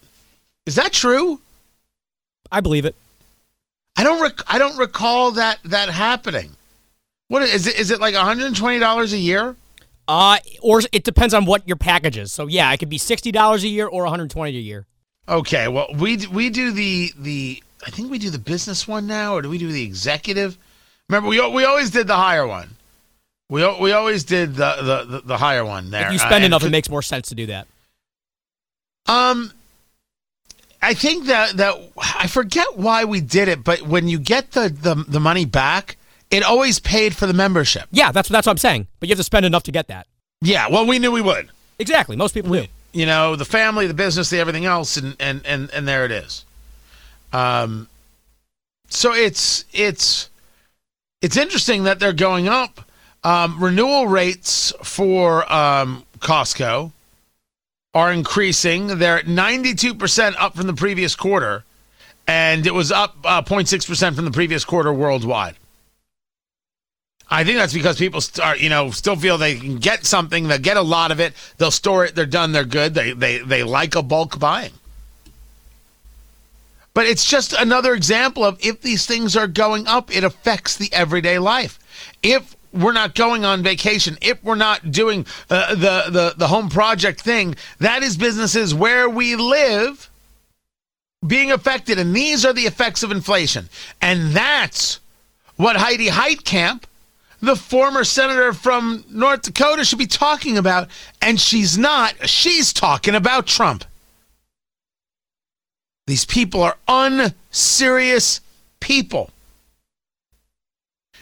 Is 0.65 0.75
that 0.75 0.93
true? 0.93 1.39
I 2.51 2.61
believe 2.61 2.85
it. 2.85 2.95
I 3.97 4.03
don't. 4.03 4.21
Rec- 4.21 4.51
I 4.51 4.57
don't 4.57 4.77
recall 4.77 5.31
that 5.31 5.59
that 5.65 5.89
happening. 5.89 6.55
What 7.27 7.43
is 7.43 7.67
it? 7.67 7.79
Is 7.79 7.91
it 7.91 7.99
like 7.99 8.15
one 8.15 8.25
hundred 8.25 8.47
and 8.47 8.55
twenty 8.55 8.79
dollars 8.79 9.13
a 9.13 9.17
year? 9.17 9.55
Uh, 10.09 10.39
or 10.63 10.81
it 10.91 11.03
depends 11.03 11.35
on 11.35 11.45
what 11.45 11.67
your 11.67 11.77
package 11.77 12.17
is. 12.17 12.31
So 12.31 12.47
yeah, 12.47 12.73
it 12.73 12.77
could 12.77 12.89
be 12.89 12.97
sixty 12.97 13.31
dollars 13.31 13.63
a 13.63 13.67
year 13.67 13.85
or 13.85 14.01
one 14.01 14.09
hundred 14.09 14.31
twenty 14.31 14.57
a 14.57 14.59
year. 14.59 14.87
Okay. 15.27 15.67
Well, 15.67 15.87
we 15.93 16.25
we 16.25 16.49
do 16.49 16.71
the 16.71 17.11
the. 17.15 17.61
I 17.85 17.91
think 17.91 18.09
we 18.09 18.17
do 18.17 18.31
the 18.31 18.39
business 18.39 18.87
one 18.87 19.05
now, 19.05 19.35
or 19.35 19.43
do 19.43 19.49
we 19.49 19.59
do 19.59 19.71
the 19.71 19.83
executive? 19.83 20.57
Remember, 21.07 21.29
we 21.29 21.39
we 21.51 21.63
always 21.63 21.91
did 21.91 22.07
the 22.07 22.15
higher 22.15 22.47
one. 22.47 22.71
We 23.49 23.61
we 23.79 23.91
always 23.91 24.23
did 24.23 24.55
the 24.55 24.75
the 24.81 25.05
the, 25.11 25.21
the 25.21 25.37
higher 25.37 25.63
one 25.63 25.91
there. 25.91 26.07
If 26.07 26.13
you 26.13 26.19
spend 26.19 26.43
Uh, 26.43 26.47
enough, 26.47 26.63
it 26.63 26.71
makes 26.71 26.89
more 26.89 27.03
sense 27.03 27.29
to 27.29 27.35
do 27.35 27.45
that. 27.45 27.67
Um, 29.05 29.51
I 30.81 30.95
think 30.95 31.27
that 31.27 31.57
that 31.57 31.75
I 31.97 32.25
forget 32.25 32.77
why 32.77 33.05
we 33.05 33.21
did 33.21 33.47
it, 33.47 33.63
but 33.63 33.83
when 33.83 34.07
you 34.07 34.17
get 34.17 34.51
the 34.51 34.69
the, 34.69 34.95
the 35.07 35.19
money 35.19 35.45
back, 35.45 35.97
it 36.31 36.43
always 36.43 36.79
paid 36.79 37.15
for 37.15 37.25
the 37.27 37.33
membership. 37.33 37.87
Yeah, 37.91 38.11
that's 38.11 38.29
that's 38.29 38.45
what 38.47 38.51
I'm 38.51 38.57
saying. 38.57 38.87
But 38.99 39.09
you 39.09 39.13
have 39.13 39.19
to 39.19 39.23
spend 39.23 39.45
enough 39.45 39.63
to 39.63 39.71
get 39.71 39.87
that. 39.87 40.07
Yeah, 40.41 40.67
well, 40.69 40.85
we 40.85 40.99
knew 40.99 41.11
we 41.11 41.21
would. 41.21 41.49
Exactly. 41.79 42.15
Most 42.15 42.33
people 42.33 42.51
do. 42.51 42.65
You 42.91 43.05
know, 43.05 43.35
the 43.35 43.45
family, 43.45 43.87
the 43.87 43.93
business, 43.93 44.29
the 44.29 44.39
everything 44.39 44.65
else, 44.65 44.97
and 44.97 45.15
and 45.19 45.41
and 45.45 45.69
and 45.71 45.87
there 45.87 46.05
it 46.05 46.11
is. 46.11 46.45
Um, 47.33 47.87
so 48.89 49.13
it's 49.13 49.65
it's 49.73 50.29
it's 51.21 51.37
interesting 51.37 51.83
that 51.83 51.99
they're 51.99 52.13
going 52.13 52.47
up. 52.47 52.81
Um, 53.23 53.61
renewal 53.61 54.07
rates 54.07 54.71
for 54.81 55.51
um, 55.51 56.05
Costco 56.19 56.91
are 57.93 58.13
increasing. 58.13 58.99
They're 58.99 59.19
at 59.19 59.25
92% 59.25 60.35
up 60.39 60.55
from 60.55 60.67
the 60.67 60.73
previous 60.73 61.15
quarter, 61.15 61.65
and 62.27 62.65
it 62.65 62.73
was 62.73 62.91
up 62.91 63.17
uh, 63.25 63.41
0.6% 63.41 64.15
from 64.15 64.23
the 64.25 64.31
previous 64.31 64.63
quarter 64.63 64.93
worldwide. 64.93 65.55
I 67.31 67.43
think 67.43 67.57
that's 67.57 67.73
because 67.73 67.97
people 67.97 68.21
start, 68.21 68.59
you 68.59 68.69
know, 68.69 68.89
still 68.89 69.15
feel 69.15 69.37
they 69.37 69.55
can 69.55 69.77
get 69.77 70.05
something, 70.05 70.47
they 70.47 70.57
get 70.57 70.77
a 70.77 70.81
lot 70.81 71.11
of 71.11 71.19
it, 71.19 71.33
they'll 71.57 71.69
store 71.69 72.05
it, 72.05 72.15
they're 72.15 72.25
done, 72.25 72.51
they're 72.51 72.63
good. 72.63 72.93
They 72.93 73.13
they 73.13 73.37
they 73.39 73.63
like 73.63 73.95
a 73.95 74.01
bulk 74.01 74.39
buying. 74.39 74.71
But 76.93 77.05
it's 77.05 77.29
just 77.29 77.53
another 77.53 77.93
example 77.93 78.43
of 78.43 78.57
if 78.65 78.81
these 78.81 79.05
things 79.05 79.37
are 79.37 79.47
going 79.47 79.87
up, 79.87 80.13
it 80.13 80.23
affects 80.23 80.75
the 80.75 80.91
everyday 80.91 81.37
life. 81.37 81.79
If 82.23 82.55
we're 82.73 82.93
not 82.93 83.15
going 83.15 83.45
on 83.45 83.63
vacation, 83.63 84.17
if 84.21 84.43
we're 84.43 84.55
not 84.55 84.91
doing 84.91 85.25
uh, 85.49 85.75
the, 85.75 86.05
the 86.09 86.33
the 86.35 86.47
home 86.47 86.69
project 86.69 87.21
thing, 87.21 87.55
that 87.79 88.01
is 88.01 88.17
businesses 88.17 88.73
where 88.73 89.07
we 89.07 89.35
live 89.35 90.09
being 91.25 91.51
affected, 91.51 91.99
and 91.99 92.15
these 92.15 92.43
are 92.43 92.53
the 92.53 92.65
effects 92.65 93.03
of 93.03 93.11
inflation, 93.11 93.69
and 94.01 94.31
that's 94.31 94.99
what 95.57 95.75
Heidi 95.75 96.07
Heitkamp, 96.07 96.83
the 97.41 97.55
former 97.55 98.03
senator 98.03 98.53
from 98.53 99.03
North 99.09 99.43
Dakota, 99.43 99.85
should 99.85 99.99
be 99.99 100.07
talking 100.07 100.57
about, 100.57 100.89
and 101.21 101.39
she's 101.39 101.77
not. 101.77 102.29
She's 102.29 102.73
talking 102.73 103.15
about 103.15 103.47
Trump. 103.47 103.85
These 106.07 106.25
people 106.25 106.61
are 106.63 106.75
unserious 106.87 108.41
people. 108.79 109.29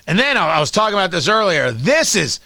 And 0.08 0.18
then 0.18 0.38
I 0.38 0.60
was 0.60 0.72
talking 0.72 0.94
about 0.94 1.12
this 1.12 1.28
earlier. 1.28 1.72
This 1.72 2.16
is, 2.16 2.40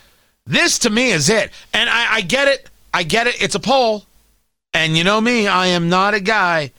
this 0.47 0.79
to 0.79 0.89
me 0.89 1.11
is 1.11 1.29
it. 1.29 1.51
And 1.73 1.87
I, 1.89 2.15
I 2.15 2.21
get 2.21 2.47
it. 2.47 2.67
I 2.93 3.03
get 3.03 3.27
it. 3.27 3.39
It's 3.41 3.53
a 3.53 3.59
poll. 3.59 4.05
And 4.73 4.97
you 4.97 5.03
know 5.03 5.21
me, 5.21 5.47
I 5.47 5.67
am 5.67 5.89
not 5.89 6.15
a 6.15 6.19
guy 6.19 6.71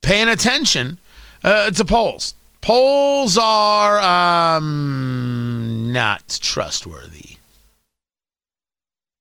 paying 0.00 0.28
attention 0.28 0.98
uh, 1.44 1.70
to 1.72 1.84
polls. 1.84 2.34
Polls 2.60 3.38
are 3.38 3.98
um, 4.58 5.92
not 5.92 6.38
trustworthy. 6.42 7.36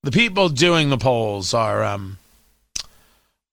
The 0.03 0.11
people 0.11 0.49
doing 0.49 0.89
the 0.89 0.97
polls 0.97 1.53
are 1.53 1.83
um, 1.83 2.17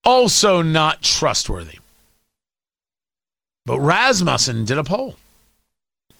also 0.05 0.63
not 0.63 1.03
trustworthy. 1.03 1.79
But 3.65 3.81
Rasmussen 3.81 4.65
did 4.65 4.79
a 4.79 4.85
poll. 4.85 5.17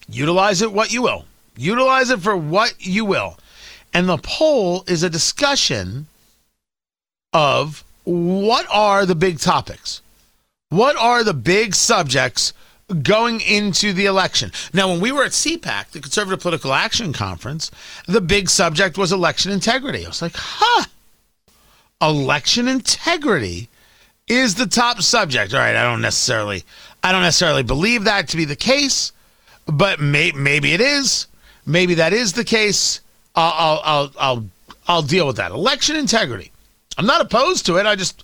Utilize 0.09 0.61
it 0.61 0.71
what 0.71 0.91
you 0.91 1.01
will. 1.01 1.25
Utilize 1.55 2.09
it 2.09 2.19
for 2.19 2.35
what 2.35 2.75
you 2.79 3.05
will. 3.05 3.37
And 3.93 4.07
the 4.07 4.17
poll 4.17 4.83
is 4.87 5.03
a 5.03 5.09
discussion 5.09 6.07
of 7.33 7.83
what 8.03 8.65
are 8.71 9.05
the 9.05 9.15
big 9.15 9.39
topics? 9.39 10.01
What 10.69 10.97
are 10.97 11.23
the 11.23 11.33
big 11.33 11.73
subjects 11.73 12.53
going 13.03 13.41
into 13.41 13.93
the 13.93 14.05
election? 14.05 14.51
Now, 14.73 14.89
when 14.89 14.99
we 14.99 15.11
were 15.11 15.23
at 15.23 15.31
CPAC, 15.31 15.91
the 15.91 15.99
Conservative 15.99 16.39
Political 16.39 16.73
Action 16.73 17.13
Conference, 17.13 17.71
the 18.07 18.21
big 18.21 18.49
subject 18.49 18.97
was 18.97 19.11
election 19.11 19.51
integrity. 19.51 20.05
I 20.05 20.09
was 20.09 20.21
like, 20.21 20.35
huh, 20.35 20.85
election 22.01 22.67
integrity 22.67 23.69
is 24.27 24.55
the 24.55 24.67
top 24.67 25.01
subject. 25.01 25.53
All 25.53 25.59
right, 25.59 25.75
I 25.75 25.83
don't 25.83 26.01
necessarily, 26.01 26.63
I 27.03 27.11
don't 27.11 27.23
necessarily 27.23 27.63
believe 27.63 28.05
that 28.05 28.29
to 28.29 28.37
be 28.37 28.45
the 28.45 28.55
case, 28.55 29.11
but 29.65 29.99
may, 29.99 30.31
maybe 30.31 30.73
it 30.73 30.81
is. 30.81 31.27
Maybe 31.65 31.95
that 31.95 32.13
is 32.13 32.33
the 32.33 32.45
case. 32.45 33.01
I'll, 33.35 33.53
I'll, 33.53 33.81
I'll, 33.83 34.11
I'll, 34.19 34.45
I'll 34.87 35.01
deal 35.01 35.27
with 35.27 35.35
that. 35.35 35.51
Election 35.51 35.97
integrity. 35.97 36.51
I'm 36.97 37.05
not 37.05 37.21
opposed 37.21 37.65
to 37.65 37.77
it. 37.77 37.85
I 37.85 37.95
just, 37.95 38.23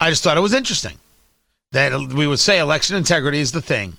I 0.00 0.08
just 0.08 0.24
thought 0.24 0.38
it 0.38 0.40
was 0.40 0.54
interesting 0.54 0.98
that 1.72 1.92
we 2.12 2.26
would 2.26 2.38
say 2.38 2.58
election 2.58 2.96
integrity 2.96 3.40
is 3.40 3.52
the 3.52 3.62
thing. 3.62 3.96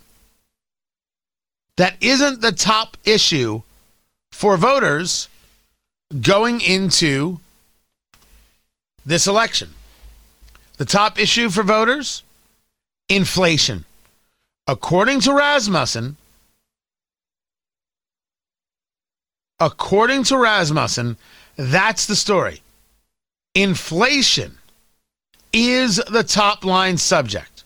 That 1.78 1.96
isn't 2.02 2.42
the 2.42 2.52
top 2.52 2.98
issue 3.06 3.62
for 4.32 4.58
voters 4.58 5.30
going 6.22 6.62
into 6.62 7.40
this 9.06 9.28
election. 9.28 9.70
The 10.78 10.86
top 10.86 11.20
issue 11.20 11.50
for 11.50 11.64
voters 11.64 12.24
inflation. 13.08 13.86
According 14.68 15.22
to 15.22 15.34
Rasmussen, 15.34 16.16
according 19.60 20.24
to 20.26 20.38
Rasmussen, 20.38 21.18
that's 21.56 22.06
the 22.06 22.16
story. 22.16 22.62
Inflation 23.56 24.58
is 25.52 25.98
the 26.10 26.24
top 26.24 26.64
line 26.64 26.98
subject. 26.98 27.59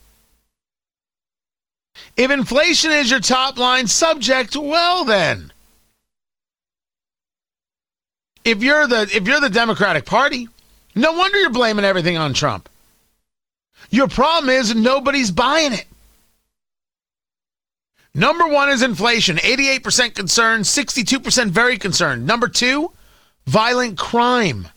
If 2.15 2.29
inflation 2.29 2.91
is 2.91 3.09
your 3.09 3.19
top 3.19 3.57
line 3.57 3.87
subject, 3.87 4.55
well 4.55 5.03
then. 5.03 5.51
If 8.45 8.61
you're 8.61 8.87
the 8.87 9.01
if 9.13 9.25
you're 9.25 9.39
the 9.39 9.49
Democratic 9.49 10.05
Party, 10.05 10.49
no 10.95 11.13
wonder 11.13 11.39
you're 11.39 11.49
blaming 11.49 11.85
everything 11.85 12.17
on 12.17 12.33
Trump. 12.33 12.69
Your 13.89 14.07
problem 14.07 14.49
is 14.49 14.75
nobody's 14.75 15.31
buying 15.31 15.73
it. 15.73 15.85
Number 18.15 18.47
one 18.47 18.69
is 18.69 18.83
inflation, 18.83 19.37
88% 19.37 20.13
concerned, 20.13 20.65
62% 20.65 21.47
very 21.47 21.79
concerned. 21.79 22.27
Number 22.27 22.47
two, 22.47 22.91
violent 23.47 23.97
crime. 23.97 24.67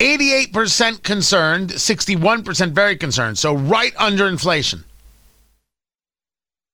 88% 0.00 1.02
concerned, 1.02 1.70
61% 1.70 2.70
very 2.70 2.96
concerned. 2.96 3.38
So 3.38 3.54
right 3.54 3.92
under 3.98 4.28
inflation. 4.28 4.84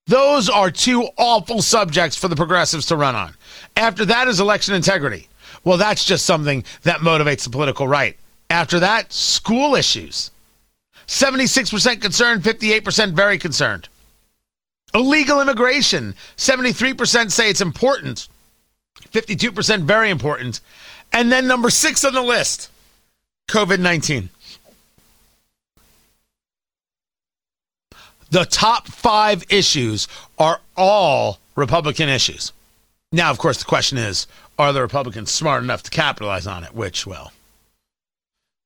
Those 0.06 0.50
are 0.50 0.70
two 0.70 1.08
awful 1.16 1.62
subjects 1.62 2.16
for 2.16 2.28
the 2.28 2.36
progressives 2.36 2.86
to 2.86 2.96
run 2.96 3.14
on. 3.14 3.34
After 3.76 4.04
that 4.04 4.28
is 4.28 4.40
election 4.40 4.74
integrity. 4.74 5.28
Well, 5.64 5.78
that's 5.78 6.04
just 6.04 6.26
something 6.26 6.64
that 6.82 7.00
motivates 7.00 7.44
the 7.44 7.50
political 7.50 7.88
right. 7.88 8.16
After 8.50 8.80
that, 8.80 9.12
school 9.12 9.74
issues. 9.74 10.30
76% 11.06 12.02
concerned, 12.02 12.42
58% 12.42 13.12
very 13.12 13.38
concerned. 13.38 13.88
Illegal 14.94 15.40
immigration. 15.40 16.14
73% 16.36 17.30
say 17.30 17.50
it's 17.50 17.60
important, 17.60 18.28
52% 19.10 19.82
very 19.82 20.10
important. 20.10 20.60
And 21.12 21.32
then 21.32 21.46
number 21.46 21.70
six 21.70 22.04
on 22.04 22.12
the 22.12 22.22
list 22.22 22.70
COVID 23.48 23.80
19. 23.80 24.30
The 28.34 28.44
top 28.44 28.88
five 28.88 29.44
issues 29.48 30.08
are 30.40 30.60
all 30.76 31.38
Republican 31.54 32.08
issues. 32.08 32.52
Now, 33.12 33.30
of 33.30 33.38
course, 33.38 33.58
the 33.58 33.64
question 33.64 33.96
is 33.96 34.26
are 34.58 34.72
the 34.72 34.82
Republicans 34.82 35.30
smart 35.30 35.62
enough 35.62 35.84
to 35.84 35.90
capitalize 35.92 36.44
on 36.44 36.64
it? 36.64 36.74
Which, 36.74 37.06
well, 37.06 37.30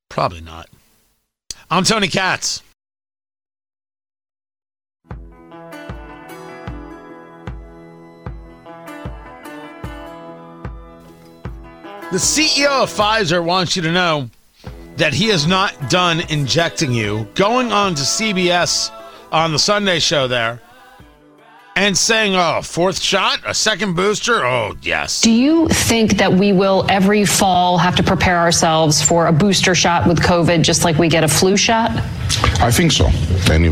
probably 0.08 0.40
not. 0.40 0.70
I'm 1.70 1.84
Tony 1.84 2.08
Katz. 2.08 2.62
The 12.10 12.16
CEO 12.16 12.84
of 12.84 12.90
Pfizer 12.90 13.44
wants 13.44 13.76
you 13.76 13.82
to 13.82 13.92
know 13.92 14.30
that 14.96 15.12
he 15.12 15.26
is 15.26 15.46
not 15.46 15.90
done 15.90 16.22
injecting 16.30 16.90
you. 16.90 17.28
Going 17.34 17.70
on 17.70 17.94
to 17.96 18.00
CBS 18.00 18.94
on 19.32 19.52
the 19.52 19.58
Sunday 19.58 19.98
show 19.98 20.28
there 20.28 20.60
and 21.76 21.96
saying, 21.96 22.34
oh, 22.34 22.60
fourth 22.62 23.00
shot, 23.00 23.40
a 23.46 23.54
second 23.54 23.94
booster? 23.94 24.44
Oh, 24.44 24.74
yes. 24.82 25.20
Do 25.20 25.30
you 25.30 25.68
think 25.68 26.18
that 26.18 26.32
we 26.32 26.52
will 26.52 26.84
every 26.88 27.24
fall 27.24 27.78
have 27.78 27.94
to 27.96 28.02
prepare 28.02 28.38
ourselves 28.38 29.00
for 29.00 29.28
a 29.28 29.32
booster 29.32 29.74
shot 29.76 30.08
with 30.08 30.20
COVID 30.20 30.62
just 30.62 30.82
like 30.84 30.98
we 30.98 31.08
get 31.08 31.22
a 31.22 31.28
flu 31.28 31.56
shot? 31.56 31.90
I 32.60 32.70
think 32.70 32.92
so. 32.92 33.08
Many 33.48 33.68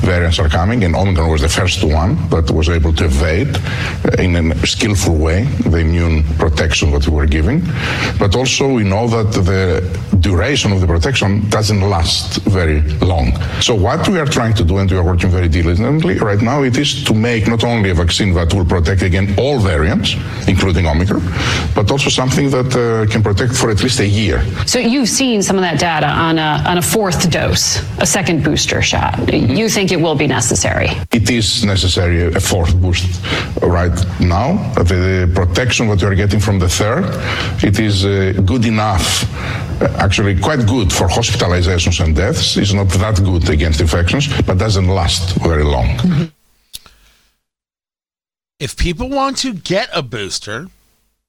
variants 0.00 0.38
are 0.38 0.48
coming, 0.48 0.84
and 0.84 0.94
Omicron 0.94 1.30
was 1.30 1.42
the 1.42 1.48
first 1.48 1.82
one 1.84 2.16
that 2.30 2.50
was 2.50 2.68
able 2.68 2.92
to 2.94 3.04
evade 3.04 3.56
uh, 3.56 4.22
in 4.22 4.36
a 4.36 4.66
skillful 4.66 5.16
way 5.16 5.44
the 5.44 5.78
immune 5.78 6.22
protection 6.38 6.90
that 6.92 7.06
we 7.08 7.14
were 7.14 7.26
giving. 7.26 7.62
But 8.18 8.36
also, 8.36 8.72
we 8.72 8.84
know 8.84 9.08
that 9.08 9.32
the 9.32 9.82
duration 10.20 10.72
of 10.72 10.80
the 10.80 10.86
protection 10.86 11.48
doesn't 11.50 11.80
last 11.80 12.42
very 12.42 12.80
long. 12.98 13.32
So, 13.60 13.74
what 13.74 14.08
we 14.08 14.18
are 14.18 14.26
trying 14.26 14.54
to 14.54 14.64
do, 14.64 14.78
and 14.78 14.90
we 14.90 14.96
are 14.96 15.04
working 15.04 15.30
very 15.30 15.48
diligently 15.48 16.18
right 16.18 16.40
now, 16.40 16.62
it 16.62 16.76
is 16.76 17.04
to 17.04 17.14
make 17.14 17.48
not 17.48 17.64
only 17.64 17.90
a 17.90 17.94
vaccine 17.94 18.34
that 18.34 18.52
will 18.54 18.64
protect 18.64 19.02
against 19.02 19.38
all 19.38 19.58
variants, 19.58 20.14
including 20.46 20.86
Omicron, 20.86 21.22
but 21.74 21.90
also 21.90 22.10
something 22.10 22.50
that 22.50 22.70
uh, 22.74 23.10
can 23.10 23.22
protect 23.22 23.54
for 23.54 23.70
at 23.70 23.82
least 23.82 24.00
a 24.00 24.06
year. 24.06 24.42
So, 24.66 24.78
you've 24.78 25.08
seen 25.08 25.42
some 25.42 25.56
of 25.56 25.62
that 25.62 25.78
data 25.78 26.08
on 26.08 26.38
a, 26.38 26.64
on 26.66 26.78
a 26.78 26.82
fourth 26.82 27.30
dose, 27.30 27.80
a 28.00 28.06
second 28.06 28.44
booster 28.44 28.80
shot. 28.82 29.14
Mm-hmm. 29.14 29.54
You 29.54 29.68
think 29.68 29.90
it 29.92 30.00
will 30.00 30.14
be 30.14 30.26
necessary? 30.26 30.88
It 31.12 31.28
is 31.30 31.64
necessary, 31.64 32.32
a 32.34 32.40
fourth 32.40 32.74
boost 32.80 33.22
right 33.62 33.98
now. 34.20 34.72
The 34.74 35.30
protection 35.34 35.88
that 35.88 36.00
you 36.00 36.08
are 36.08 36.14
getting 36.14 36.40
from 36.40 36.58
the 36.58 36.68
third, 36.68 37.04
it 37.62 37.78
is 37.78 38.04
uh, 38.04 38.40
good 38.44 38.64
enough, 38.64 39.24
uh, 39.82 39.86
actually 39.98 40.38
quite 40.38 40.66
good 40.66 40.92
for 40.92 41.08
hospitalizations 41.08 42.02
and 42.04 42.14
deaths. 42.14 42.56
It's 42.56 42.72
not 42.72 42.88
that 42.88 43.16
good 43.22 43.48
against 43.50 43.80
infections, 43.80 44.28
but 44.42 44.58
doesn't 44.58 44.88
last 44.88 45.36
very 45.36 45.64
long. 45.64 45.86
Mm-hmm. 45.86 46.24
If 48.60 48.76
people 48.76 49.08
want 49.08 49.38
to 49.38 49.52
get 49.54 49.88
a 49.94 50.02
booster, 50.02 50.68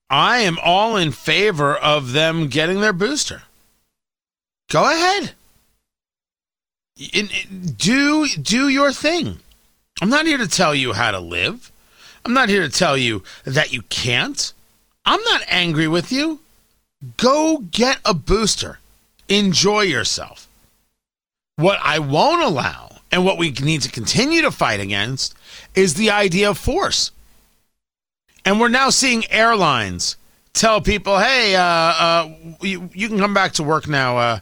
I 0.09 0.39
am 0.39 0.57
all 0.63 0.97
in 0.97 1.11
favor 1.11 1.75
of 1.75 2.13
them 2.13 2.47
getting 2.47 2.81
their 2.81 2.93
booster. 2.93 3.43
Go 4.69 4.83
ahead 4.83 5.33
in, 6.99 7.29
in, 7.29 7.73
do 7.77 8.27
do 8.27 8.69
your 8.69 8.91
thing. 8.91 9.39
I'm 10.01 10.09
not 10.09 10.25
here 10.25 10.37
to 10.37 10.47
tell 10.47 10.75
you 10.75 10.93
how 10.93 11.11
to 11.11 11.19
live. 11.19 11.71
I'm 12.25 12.33
not 12.33 12.49
here 12.49 12.61
to 12.61 12.69
tell 12.69 12.97
you 12.97 13.23
that 13.45 13.73
you 13.73 13.81
can't. 13.83 14.53
I'm 15.05 15.21
not 15.23 15.41
angry 15.47 15.87
with 15.87 16.11
you. 16.11 16.39
Go 17.17 17.59
get 17.71 17.99
a 18.05 18.13
booster. 18.13 18.79
Enjoy 19.29 19.81
yourself. 19.81 20.47
What 21.55 21.79
I 21.81 21.99
won't 21.99 22.43
allow 22.43 22.97
and 23.11 23.25
what 23.25 23.37
we 23.37 23.51
need 23.51 23.81
to 23.81 23.91
continue 23.91 24.41
to 24.41 24.51
fight 24.51 24.79
against 24.79 25.35
is 25.75 25.93
the 25.93 26.11
idea 26.11 26.49
of 26.49 26.57
force. 26.57 27.11
And 28.45 28.59
we're 28.59 28.69
now 28.69 28.89
seeing 28.89 29.29
airlines 29.31 30.15
tell 30.53 30.81
people, 30.81 31.19
"Hey, 31.19 31.55
uh, 31.55 31.61
uh, 31.61 32.33
you, 32.61 32.89
you, 32.93 33.07
can 33.07 33.19
come 33.19 33.33
back 33.33 33.53
to 33.53 33.63
work 33.63 33.87
now 33.87 34.17
uh, 34.17 34.39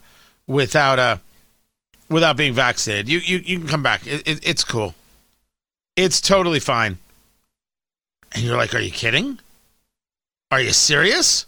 without 0.47 0.99
a 0.99 1.19
without 2.09 2.37
being 2.37 2.53
vaccinated. 2.53 3.09
You 3.09 3.19
you, 3.19 3.37
you 3.37 3.59
can 3.59 3.67
come 3.67 3.83
back. 3.83 4.05
It, 4.05 4.27
it, 4.27 4.47
it's 4.47 4.63
cool. 4.63 4.95
It's 5.95 6.21
totally 6.21 6.59
fine. 6.59 6.97
And 8.33 8.43
you're 8.43 8.57
like, 8.57 8.75
are 8.75 8.79
you 8.79 8.91
kidding? 8.91 9.39
Are 10.51 10.61
you 10.61 10.71
serious? 10.71 11.45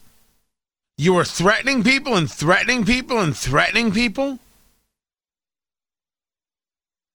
You 0.98 1.14
were 1.14 1.24
threatening 1.24 1.84
people 1.84 2.16
and 2.16 2.30
threatening 2.30 2.84
people 2.84 3.20
and 3.20 3.36
threatening 3.36 3.92
people 3.92 4.40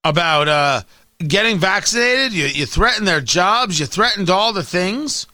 about 0.05 0.49
uh, 0.49 0.83
getting 1.19 1.59
vaccinated. 1.59 2.33
You, 2.33 2.47
you 2.47 2.67
threatened 2.67 3.07
their 3.07 3.21
jobs. 3.21 3.81
You 3.81 3.87
threatened 3.87 4.31
all 4.31 4.53
the 4.53 4.63
things. 4.63 5.27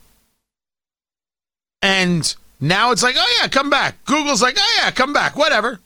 And 1.83 2.35
now 2.61 2.91
it's 2.91 3.03
like, 3.03 3.15
oh, 3.19 3.37
yeah, 3.41 3.49
come 3.49 3.71
back. 3.71 4.05
Google's 4.05 4.43
like, 4.43 4.57
oh, 4.59 4.81
yeah, 4.83 4.91
come 4.91 5.13
back. 5.13 5.37
Whatever. 5.37 5.81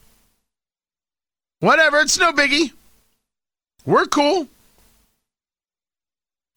Whatever, 1.64 2.00
it's 2.00 2.18
no 2.18 2.30
biggie. 2.30 2.72
We're 3.86 4.04
cool. 4.04 4.48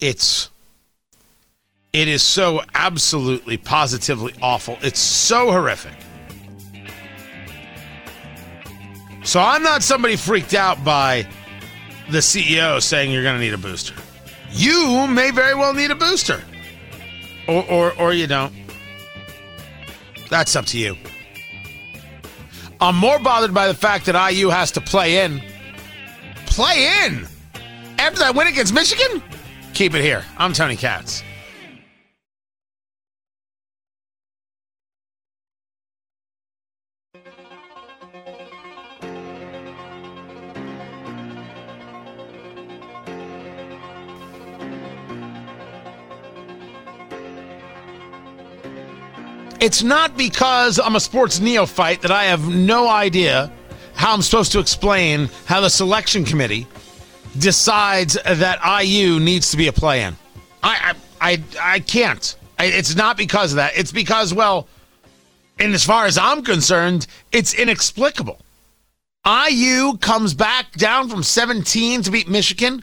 It's 0.00 0.50
it 1.94 2.08
is 2.08 2.22
so 2.22 2.60
absolutely 2.74 3.56
positively 3.56 4.34
awful. 4.42 4.76
It's 4.82 5.00
so 5.00 5.50
horrific. 5.50 5.94
So 9.24 9.40
I'm 9.40 9.62
not 9.62 9.82
somebody 9.82 10.14
freaked 10.16 10.52
out 10.52 10.84
by 10.84 11.26
the 12.10 12.18
CEO 12.18 12.82
saying 12.82 13.10
you're 13.10 13.22
going 13.22 13.36
to 13.36 13.40
need 13.40 13.54
a 13.54 13.58
booster. 13.58 13.94
You 14.50 15.06
may 15.06 15.30
very 15.30 15.54
well 15.54 15.72
need 15.72 15.90
a 15.90 15.94
booster. 15.94 16.44
Or 17.48 17.64
or 17.64 17.92
or 17.94 18.12
you 18.12 18.26
don't. 18.26 18.52
That's 20.28 20.54
up 20.54 20.66
to 20.66 20.78
you. 20.78 20.98
I'm 22.80 22.96
more 22.96 23.18
bothered 23.18 23.52
by 23.52 23.66
the 23.66 23.74
fact 23.74 24.06
that 24.06 24.30
IU 24.32 24.48
has 24.50 24.70
to 24.72 24.80
play 24.80 25.24
in. 25.24 25.42
Play 26.46 27.04
in? 27.04 27.26
After 27.98 28.20
that 28.20 28.34
win 28.36 28.46
against 28.46 28.72
Michigan? 28.72 29.22
Keep 29.74 29.94
it 29.94 30.02
here. 30.02 30.24
I'm 30.36 30.52
Tony 30.52 30.76
Katz. 30.76 31.22
It's 49.68 49.82
not 49.82 50.16
because 50.16 50.78
I'm 50.78 50.96
a 50.96 51.00
sports 51.00 51.40
neophyte 51.40 52.00
that 52.00 52.10
I 52.10 52.24
have 52.24 52.48
no 52.48 52.88
idea 52.88 53.52
how 53.96 54.14
I'm 54.14 54.22
supposed 54.22 54.50
to 54.52 54.60
explain 54.60 55.28
how 55.44 55.60
the 55.60 55.68
selection 55.68 56.24
committee 56.24 56.66
decides 57.38 58.14
that 58.14 58.60
IU 58.82 59.20
needs 59.20 59.50
to 59.50 59.58
be 59.58 59.68
a 59.68 59.72
play-in. 59.72 60.16
I 60.62 60.94
I 61.20 61.32
I, 61.32 61.42
I 61.74 61.80
can't. 61.80 62.34
I, 62.58 62.64
it's 62.64 62.96
not 62.96 63.18
because 63.18 63.52
of 63.52 63.56
that. 63.56 63.76
It's 63.76 63.92
because 63.92 64.32
well, 64.32 64.68
and 65.58 65.74
as 65.74 65.84
far 65.84 66.06
as 66.06 66.16
I'm 66.16 66.42
concerned, 66.42 67.06
it's 67.30 67.52
inexplicable. 67.52 68.40
IU 69.26 69.98
comes 69.98 70.32
back 70.32 70.72
down 70.78 71.10
from 71.10 71.22
17 71.22 72.04
to 72.04 72.10
beat 72.10 72.26
Michigan. 72.26 72.82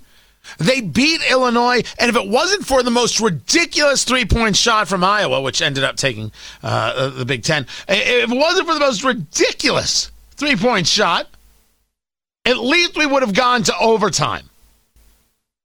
They 0.58 0.82
beat 0.82 1.22
Illinois, 1.30 1.84
and 2.00 2.10
if 2.10 2.16
it 2.16 2.28
wasn't 2.28 2.66
for 2.66 2.84
the 2.84 2.92
most 2.92 3.20
ridiculous 3.20 4.04
three 4.04 4.26
point 4.26 4.56
shot 4.56 4.88
from 4.88 5.04
Iowa, 5.04 5.42
which 5.42 5.62
ended 5.62 5.84
up 5.84 5.96
taking 5.96 6.32
uh, 6.64 7.10
the 7.10 7.26
Big 7.26 7.44
Ten, 7.44 7.68
if 7.88 8.32
it 8.32 8.36
wasn't 8.36 8.68
for 8.68 8.74
the 8.74 8.80
most 8.80 9.04
ridiculous 9.04 10.12
three 10.36 10.56
point 10.56 10.88
shot, 10.88 11.28
at 12.46 12.58
least 12.58 12.98
we 12.98 13.06
would 13.06 13.24
have 13.24 13.34
gone 13.34 13.64
to 13.64 13.78
overtime 13.80 14.50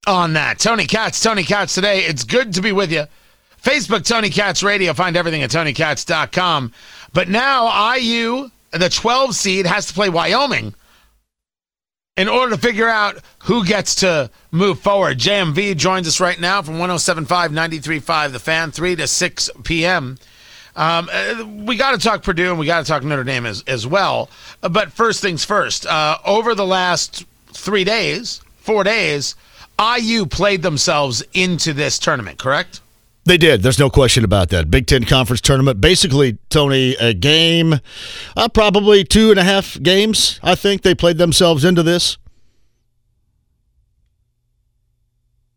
on 0.07 0.33
that. 0.35 0.59
Tony 0.59 0.87
Katz, 0.87 1.21
Tony 1.21 1.45
Katz 1.45 1.75
today. 1.75 2.01
It's 2.01 2.25
good 2.25 2.55
to 2.55 2.63
be 2.63 2.73
with 2.73 2.91
you. 2.93 3.05
Facebook, 3.63 4.07
Tony 4.07 4.31
Katz 4.31 4.63
Radio. 4.63 4.95
Find 4.95 5.17
everything 5.17 5.43
at 5.43 5.51
TonyKatz.com. 5.51 6.73
But 7.13 7.29
now 7.29 7.95
IU, 7.95 8.51
the 8.71 8.89
12 8.89 9.35
seed, 9.37 9.67
has 9.67 9.87
to 9.87 9.95
play 9.95 10.09
Wyoming 10.09 10.75
in 12.21 12.29
order 12.29 12.55
to 12.55 12.61
figure 12.61 12.89
out 12.89 13.17
who 13.45 13.65
gets 13.65 13.95
to 13.97 14.31
move 14.51 14.79
forward. 14.79 15.19
JMV 15.19 15.75
joins 15.75 16.07
us 16.07 16.21
right 16.21 16.39
now 16.39 16.61
from 16.61 16.75
1075 16.75 17.51
935 17.51 18.33
The 18.33 18.39
Fan, 18.39 18.71
3 18.73 18.97
to 18.97 19.07
6 19.07 19.51
p.m. 19.65 20.19
Um, 20.77 21.09
uh, 21.11 21.47
we 21.65 21.77
got 21.77 21.93
to 21.93 21.99
talk 21.99 22.23
Purdue 22.23 22.51
and 22.51 22.59
we 22.59 22.67
got 22.67 22.85
to 22.85 22.87
talk 22.87 23.03
Notre 23.03 23.25
Dame 23.25 23.47
as, 23.47 23.65
as 23.67 23.87
well. 23.87 24.29
But 24.61 24.93
first 24.93 25.23
things 25.23 25.45
first, 25.47 25.87
uh, 25.87 26.19
over 26.27 26.55
the 26.55 26.67
last 26.67 27.25
three 27.53 27.85
days, 27.85 28.43
four 28.59 28.85
days, 28.85 29.35
IU 29.81 30.27
played 30.27 30.61
themselves 30.61 31.23
into 31.33 31.73
this 31.73 31.99
tournament, 31.99 32.39
correct? 32.39 32.83
They 33.31 33.39
did. 33.39 33.63
There's 33.63 33.79
no 33.79 33.91
question 33.91 34.25
about 34.25 34.49
that. 34.49 34.73
Big 34.73 34.89
Ten 34.89 35.05
Conference 35.05 35.41
tournament. 35.41 35.81
Basically, 35.81 36.37
Tony, 36.49 36.97
a 36.99 37.15
game, 37.15 37.75
uh, 38.37 38.49
probably 38.49 39.05
two 39.05 39.31
and 39.31 39.39
a 39.39 39.45
half 39.45 39.81
games, 39.81 40.41
I 40.43 40.57
think 40.57 40.83
they 40.83 40.97
played 40.97 41.17
themselves 41.17 41.65
into 41.65 41.85
this. 41.85 42.19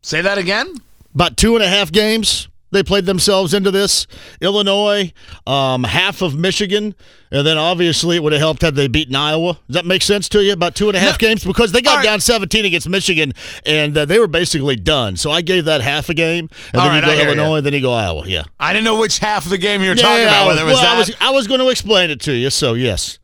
Say 0.02 0.20
that 0.20 0.38
again? 0.38 0.72
About 1.16 1.36
two 1.36 1.56
and 1.56 1.64
a 1.64 1.68
half 1.68 1.90
games 1.90 2.46
they 2.74 2.82
played 2.82 3.06
themselves 3.06 3.54
into 3.54 3.70
this. 3.70 4.06
Illinois, 4.40 5.12
um, 5.46 5.84
half 5.84 6.20
of 6.20 6.34
Michigan, 6.36 6.94
and 7.30 7.46
then 7.46 7.56
obviously 7.56 8.16
it 8.16 8.22
would 8.22 8.32
have 8.32 8.40
helped 8.40 8.62
had 8.62 8.74
they 8.74 8.88
beaten 8.88 9.16
Iowa. 9.16 9.58
Does 9.66 9.74
that 9.74 9.86
make 9.86 10.02
sense 10.02 10.28
to 10.30 10.44
you? 10.44 10.52
About 10.52 10.74
two 10.74 10.88
and 10.88 10.96
a 10.96 11.00
half 11.00 11.20
no. 11.20 11.28
games 11.28 11.44
because 11.44 11.72
they 11.72 11.80
got 11.80 11.96
right. 11.96 12.04
down 12.04 12.20
17 12.20 12.64
against 12.64 12.88
Michigan, 12.88 13.32
and 13.64 13.96
uh, 13.96 14.04
they 14.04 14.18
were 14.18 14.26
basically 14.26 14.76
done. 14.76 15.16
So 15.16 15.30
I 15.30 15.40
gave 15.40 15.64
that 15.64 15.80
half 15.80 16.08
a 16.08 16.14
game, 16.14 16.50
and 16.72 16.82
All 16.82 16.88
then 16.88 17.02
right, 17.02 17.16
you 17.16 17.22
go 17.22 17.26
Illinois, 17.28 17.56
you. 17.56 17.62
then 17.62 17.72
you 17.72 17.80
go 17.80 17.92
Iowa. 17.92 18.24
Yeah. 18.26 18.44
I 18.60 18.72
didn't 18.72 18.84
know 18.84 18.98
which 18.98 19.18
half 19.18 19.44
of 19.44 19.50
the 19.50 19.58
game 19.58 19.80
you 19.82 19.88
were 19.88 19.96
yeah, 19.96 20.02
talking 20.02 20.24
about. 20.24 20.46
Whether 20.48 20.62
it 20.62 20.66
was 20.66 20.74
well, 20.74 20.82
that. 20.82 20.94
I 20.94 20.98
was, 20.98 21.16
I 21.20 21.30
was 21.30 21.46
going 21.46 21.60
to 21.60 21.68
explain 21.68 22.10
it 22.10 22.20
to 22.22 22.32
you. 22.32 22.50
So 22.50 22.74
yes. 22.74 23.18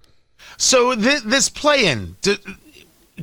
So 0.57 0.95
th- 0.95 1.23
this 1.23 1.49
play-in, 1.49 2.17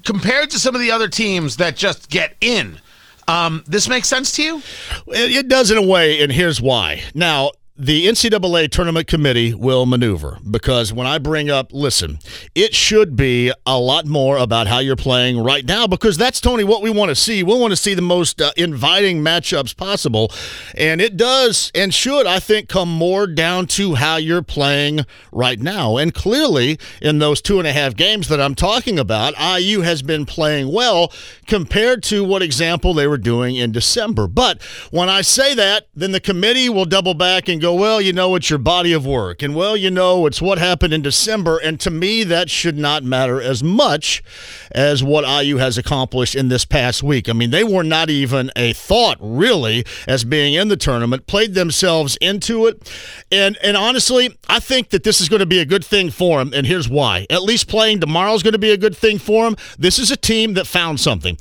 compared 0.04 0.50
to 0.52 0.60
some 0.60 0.76
of 0.76 0.82
the 0.82 0.92
other 0.92 1.08
teams 1.08 1.58
that 1.58 1.76
just 1.76 2.10
get 2.10 2.36
in 2.42 2.80
um, 3.28 3.64
this 3.68 3.88
makes 3.88 4.08
sense 4.08 4.32
to 4.34 4.44
you? 4.44 4.62
It, 5.08 5.32
it 5.32 5.48
does 5.48 5.72
in 5.72 5.78
a 5.78 5.82
way, 5.82 6.22
and 6.22 6.32
here's 6.32 6.62
why. 6.62 7.04
Now, 7.14 7.52
the 7.80 8.08
NCAA 8.08 8.72
tournament 8.72 9.06
committee 9.06 9.54
will 9.54 9.86
maneuver 9.86 10.40
because 10.50 10.92
when 10.92 11.06
I 11.06 11.20
bring 11.20 11.52
up, 11.52 11.72
listen, 11.72 12.18
it 12.56 12.74
should 12.74 13.16
be 13.16 13.54
a 13.68 13.78
lot 13.78 14.08
more 14.08 14.38
about 14.38 14.66
how 14.66 14.80
you're 14.80 14.96
playing 14.96 15.38
right 15.40 15.64
now 15.64 15.86
because 15.86 16.18
that's, 16.18 16.42
Tony, 16.42 16.64
what 16.64 16.82
we 16.82 16.90
want 16.90 17.10
to 17.10 17.16
see. 17.16 17.44
We 17.44 17.56
want 17.56 17.72
to 17.72 17.78
see 17.78 17.94
the 17.94 18.02
most 18.02 18.42
uh, 18.42 18.52
inviting 18.58 19.22
matchups 19.22 19.78
possible. 19.78 20.32
And 20.76 21.00
it 21.00 21.18
does 21.18 21.72
and 21.76 21.94
should, 21.94 22.26
I 22.26 22.40
think, 22.40 22.68
come 22.68 22.90
more 22.90 23.28
down 23.28 23.68
to 23.68 23.94
how 23.94 24.16
you're 24.18 24.42
playing 24.42 25.06
right 25.32 25.60
now. 25.60 25.98
And 25.98 26.16
clearly, 26.16 26.80
in 27.00 27.20
those 27.20 27.44
two 27.44 27.60
and 27.60 27.68
a 27.68 27.74
half 27.74 27.96
games 27.96 28.28
that 28.30 28.42
I'm 28.42 28.56
talking 28.56 28.98
about, 28.98 29.36
IU 29.38 29.82
has 29.82 30.02
been 30.02 30.26
playing 30.26 30.74
well 30.74 31.14
compared 31.46 32.02
to 32.04 32.24
what 32.24 32.42
example 32.42 32.96
they 32.96 33.08
were 33.08 33.20
doing 33.20 33.56
in 33.56 33.72
December. 33.72 34.28
But 34.28 34.64
when 34.90 35.10
I 35.10 35.22
say 35.22 35.54
that, 35.54 35.90
then 35.94 36.12
the 36.12 36.20
committee 36.20 36.70
will 36.70 36.86
double 36.86 37.14
back 37.14 37.48
and 37.48 37.62
go, 37.62 37.67
well, 37.74 38.02
you 38.02 38.14
know, 38.14 38.36
it's 38.36 38.50
your 38.50 38.60
body 38.60 38.94
of 38.94 39.06
work. 39.06 39.42
And, 39.42 39.56
well, 39.56 39.76
you 39.76 39.92
know, 39.92 40.26
it's 40.26 40.42
what 40.42 40.58
happened 40.58 40.94
in 40.94 41.02
December. 41.02 41.58
And 41.58 41.80
to 41.82 41.90
me, 41.90 42.24
that 42.24 42.50
should 42.50 42.78
not 42.78 43.04
matter 43.04 43.42
as 43.42 43.64
much 43.64 44.24
as 44.72 45.04
what 45.04 45.26
IU 45.26 45.58
has 45.58 45.78
accomplished 45.78 46.36
in 46.36 46.50
this 46.50 46.66
past 46.66 47.04
week. 47.04 47.30
I 47.30 47.34
mean, 47.34 47.52
they 47.52 47.64
were 47.64 47.84
not 47.84 48.10
even 48.10 48.52
a 48.56 48.74
thought, 48.74 49.18
really, 49.20 49.86
as 50.08 50.24
being 50.24 50.54
in 50.54 50.68
the 50.68 50.78
tournament, 50.78 51.28
played 51.28 51.54
themselves 51.54 52.18
into 52.22 52.68
it. 52.68 52.92
And, 53.32 53.58
and 53.64 53.78
honestly, 53.78 54.38
I 54.48 54.60
think 54.60 54.90
that 54.90 55.04
this 55.04 55.22
is 55.22 55.30
going 55.30 55.40
to 55.40 55.46
be 55.46 55.60
a 55.60 55.66
good 55.66 55.86
thing 55.86 56.10
for 56.10 56.40
them. 56.40 56.54
And 56.54 56.68
here's 56.68 56.90
why. 56.90 57.26
At 57.30 57.44
least 57.44 57.68
playing 57.68 58.00
tomorrow 58.00 58.34
is 58.34 58.44
going 58.44 58.54
to 58.54 58.60
be 58.60 58.72
a 58.72 58.78
good 58.78 58.96
thing 58.96 59.20
for 59.20 59.46
them. 59.46 59.56
This 59.78 60.00
is 60.00 60.12
a 60.12 60.18
team 60.18 60.54
that 60.54 60.68
found 60.68 61.00
something 61.00 61.38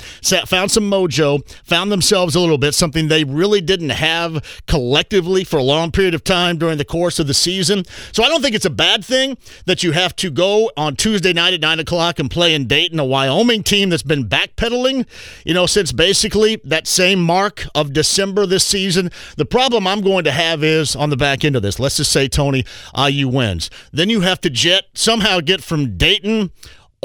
found 0.47 0.71
some 0.71 0.91
mojo, 0.91 1.47
found 1.65 1.93
themselves 1.93 2.35
a 2.35 2.41
little 2.41 2.59
bit, 2.59 2.75
something 2.75 3.09
they 3.09 3.25
really 3.25 3.61
didn't 3.61 3.91
have 3.91 4.63
collectively 4.67 5.45
for 5.45 5.59
a 5.59 5.63
long 5.63 5.91
period 5.91 6.15
of 6.17 6.25
time 6.25 6.59
during 6.59 6.79
the 6.79 6.85
course 6.85 7.21
of 7.21 7.29
the 7.29 7.35
season. 7.35 7.85
So 8.11 8.25
I 8.25 8.29
don't 8.29 8.43
think 8.43 8.57
it's 8.57 8.65
a 8.65 8.71
bad 8.71 9.05
thing 9.05 9.39
that 9.67 9.85
you 9.85 9.93
have 9.93 10.17
to 10.17 10.31
go 10.31 10.73
on 10.77 10.97
Tuesday 10.97 11.33
night 11.33 11.55
at 11.55 11.61
9 11.61 11.79
o'clock 11.79 12.19
and 12.19 12.29
play 12.29 12.55
in 12.55 12.67
Dayton, 12.67 12.99
a 12.99 13.05
Wyoming 13.05 13.63
team 13.63 13.91
that's 13.91 14.03
been 14.03 14.29
backpedaling, 14.29 15.07
you 15.45 15.55
know, 15.55 15.67
since 15.67 15.93
basically 15.93 16.61
that 16.65 16.89
same 16.89 17.23
mark 17.23 17.67
of 17.77 17.93
December 17.93 18.47
this 18.47 18.67
season. 18.67 19.13
The 19.37 19.45
problem 19.45 19.87
I'm 19.87 20.01
going 20.01 20.25
to 20.25 20.33
have 20.33 20.65
is 20.65 20.97
on 20.97 21.11
the 21.11 21.17
back 21.17 21.45
end 21.45 21.55
of 21.55 21.63
this. 21.63 21.79
Let's 21.79 21.99
just 21.99 22.11
say, 22.11 22.27
Tony, 22.27 22.65
IU 22.99 23.29
wins. 23.29 23.71
Then 23.93 24.11
you 24.11 24.23
have 24.23 24.41
to 24.41 24.51
jet, 24.51 24.87
somehow 24.95 25.41
get 25.41 25.63
from 25.63 25.97
Dayton 25.97 26.51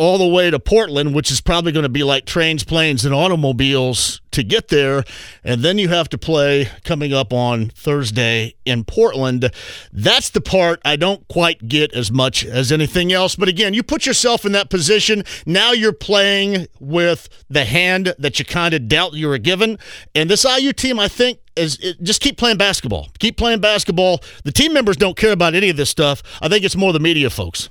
all 0.01 0.17
the 0.17 0.25
way 0.25 0.49
to 0.49 0.59
Portland, 0.59 1.13
which 1.13 1.29
is 1.29 1.41
probably 1.41 1.71
going 1.71 1.83
to 1.83 1.89
be 1.89 2.01
like 2.01 2.25
trains, 2.25 2.63
planes, 2.63 3.05
and 3.05 3.13
automobiles 3.13 4.19
to 4.31 4.41
get 4.41 4.69
there. 4.69 5.03
And 5.43 5.61
then 5.61 5.77
you 5.77 5.89
have 5.89 6.09
to 6.09 6.17
play 6.17 6.69
coming 6.83 7.13
up 7.13 7.31
on 7.31 7.69
Thursday 7.69 8.55
in 8.65 8.83
Portland. 8.83 9.51
That's 9.93 10.31
the 10.31 10.41
part 10.41 10.81
I 10.83 10.95
don't 10.95 11.27
quite 11.27 11.67
get 11.67 11.93
as 11.93 12.11
much 12.11 12.43
as 12.43 12.71
anything 12.71 13.13
else. 13.13 13.35
But 13.35 13.47
again, 13.47 13.75
you 13.75 13.83
put 13.83 14.07
yourself 14.07 14.43
in 14.43 14.53
that 14.53 14.71
position. 14.71 15.23
Now 15.45 15.71
you're 15.71 15.93
playing 15.93 16.65
with 16.79 17.29
the 17.47 17.65
hand 17.65 18.15
that 18.17 18.39
you 18.39 18.45
kind 18.45 18.73
of 18.73 18.87
dealt 18.87 19.13
you 19.13 19.27
were 19.27 19.37
given. 19.37 19.77
And 20.15 20.31
this 20.31 20.45
IU 20.45 20.73
team, 20.73 20.99
I 20.99 21.09
think, 21.09 21.37
is 21.55 21.77
it, 21.79 22.01
just 22.01 22.21
keep 22.21 22.39
playing 22.39 22.57
basketball. 22.57 23.09
Keep 23.19 23.37
playing 23.37 23.59
basketball. 23.59 24.21
The 24.45 24.51
team 24.51 24.73
members 24.73 24.97
don't 24.97 25.15
care 25.15 25.31
about 25.31 25.53
any 25.53 25.69
of 25.69 25.77
this 25.77 25.91
stuff. 25.91 26.23
I 26.41 26.49
think 26.49 26.65
it's 26.65 26.75
more 26.75 26.91
the 26.91 26.99
media 26.99 27.29
folks 27.29 27.69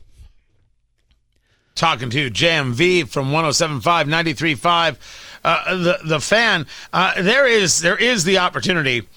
talking 1.81 2.11
to 2.11 2.31
JMV 2.31 3.09
from 3.09 3.33
1075 3.33 4.07
935 4.07 5.39
uh, 5.43 5.77
the 5.77 5.99
the 6.05 6.21
fan 6.21 6.67
uh, 6.93 7.21
there 7.23 7.47
is 7.47 7.81
there 7.81 7.97
is 7.97 8.25
the 8.25 8.37
opportunity 8.37 9.09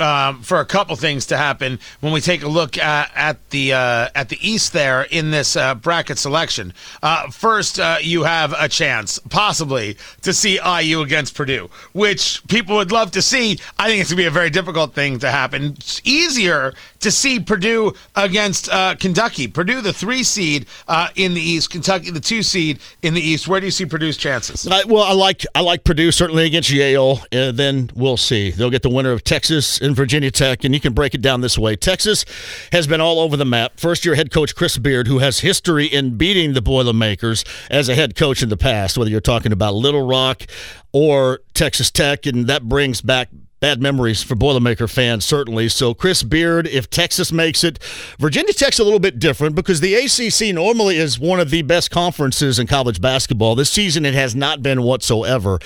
um, 0.00 0.42
for 0.42 0.60
a 0.60 0.64
couple 0.64 0.94
things 0.96 1.26
to 1.26 1.36
happen 1.36 1.78
when 2.00 2.12
we 2.12 2.20
take 2.20 2.42
a 2.42 2.48
look 2.48 2.78
at, 2.78 3.10
at 3.14 3.50
the 3.50 3.72
uh, 3.72 4.08
at 4.14 4.28
the 4.28 4.38
East 4.40 4.72
there 4.72 5.02
in 5.02 5.30
this 5.30 5.56
uh, 5.56 5.74
bracket 5.74 6.18
selection. 6.18 6.72
Uh, 7.02 7.30
first, 7.30 7.78
uh, 7.80 7.98
you 8.00 8.24
have 8.24 8.54
a 8.58 8.68
chance 8.68 9.18
possibly 9.30 9.96
to 10.22 10.32
see 10.32 10.58
IU 10.64 11.00
against 11.00 11.34
Purdue, 11.34 11.70
which 11.92 12.46
people 12.48 12.76
would 12.76 12.92
love 12.92 13.10
to 13.12 13.22
see. 13.22 13.58
I 13.78 13.88
think 13.88 14.00
it's 14.00 14.10
gonna 14.10 14.22
be 14.22 14.26
a 14.26 14.30
very 14.30 14.50
difficult 14.50 14.94
thing 14.94 15.18
to 15.20 15.30
happen. 15.30 15.74
It's 15.76 16.00
easier 16.04 16.74
to 17.00 17.10
see 17.10 17.40
Purdue 17.40 17.94
against 18.16 18.68
uh, 18.70 18.94
Kentucky. 18.96 19.48
Purdue, 19.48 19.80
the 19.80 19.92
three 19.92 20.22
seed 20.22 20.66
uh, 20.88 21.08
in 21.16 21.34
the 21.34 21.40
East, 21.40 21.70
Kentucky, 21.70 22.10
the 22.10 22.20
two 22.20 22.42
seed 22.42 22.78
in 23.02 23.14
the 23.14 23.20
East. 23.20 23.48
Where 23.48 23.60
do 23.60 23.66
you 23.66 23.72
see 23.72 23.86
Purdue's 23.86 24.16
chances? 24.16 24.66
well, 24.86 25.02
I 25.02 25.12
like 25.12 25.44
I 25.54 25.60
like 25.60 25.84
Purdue 25.84 26.12
certainly 26.12 26.46
against 26.46 26.70
Yale. 26.70 27.20
and 27.32 27.56
then 27.56 27.90
we'll 27.94 28.16
see. 28.16 28.50
They'll 28.50 28.70
get 28.70 28.82
the 28.82 28.90
winner 28.90 29.12
of 29.12 29.24
Texas 29.24 29.80
Virginia 29.94 30.30
Tech, 30.30 30.64
and 30.64 30.74
you 30.74 30.80
can 30.80 30.92
break 30.92 31.14
it 31.14 31.22
down 31.22 31.40
this 31.40 31.58
way. 31.58 31.76
Texas 31.76 32.24
has 32.72 32.86
been 32.86 33.00
all 33.00 33.20
over 33.20 33.36
the 33.36 33.44
map. 33.44 33.78
First 33.78 34.04
year 34.04 34.14
head 34.14 34.30
coach 34.30 34.54
Chris 34.54 34.78
Beard, 34.78 35.06
who 35.06 35.18
has 35.18 35.40
history 35.40 35.86
in 35.86 36.16
beating 36.16 36.52
the 36.52 36.62
Boilermakers 36.62 37.44
as 37.70 37.88
a 37.88 37.94
head 37.94 38.14
coach 38.14 38.42
in 38.42 38.48
the 38.48 38.56
past, 38.56 38.98
whether 38.98 39.10
you're 39.10 39.20
talking 39.20 39.52
about 39.52 39.74
Little 39.74 40.06
Rock 40.06 40.44
or 40.92 41.40
Texas 41.54 41.90
Tech, 41.90 42.26
and 42.26 42.46
that 42.46 42.64
brings 42.64 43.00
back 43.00 43.28
bad 43.60 43.82
memories 43.82 44.22
for 44.22 44.36
Boilermaker 44.36 44.88
fans, 44.90 45.24
certainly. 45.24 45.68
So, 45.68 45.94
Chris 45.94 46.22
Beard, 46.22 46.66
if 46.66 46.88
Texas 46.88 47.32
makes 47.32 47.64
it, 47.64 47.78
Virginia 48.18 48.52
Tech's 48.52 48.78
a 48.78 48.84
little 48.84 49.00
bit 49.00 49.18
different 49.18 49.54
because 49.54 49.80
the 49.80 49.94
ACC 49.94 50.54
normally 50.54 50.96
is 50.96 51.18
one 51.18 51.40
of 51.40 51.50
the 51.50 51.62
best 51.62 51.90
conferences 51.90 52.58
in 52.58 52.66
college 52.66 53.00
basketball. 53.00 53.54
This 53.54 53.70
season, 53.70 54.04
it 54.04 54.14
has 54.14 54.34
not 54.34 54.62
been 54.62 54.82
whatsoever. 54.82 55.58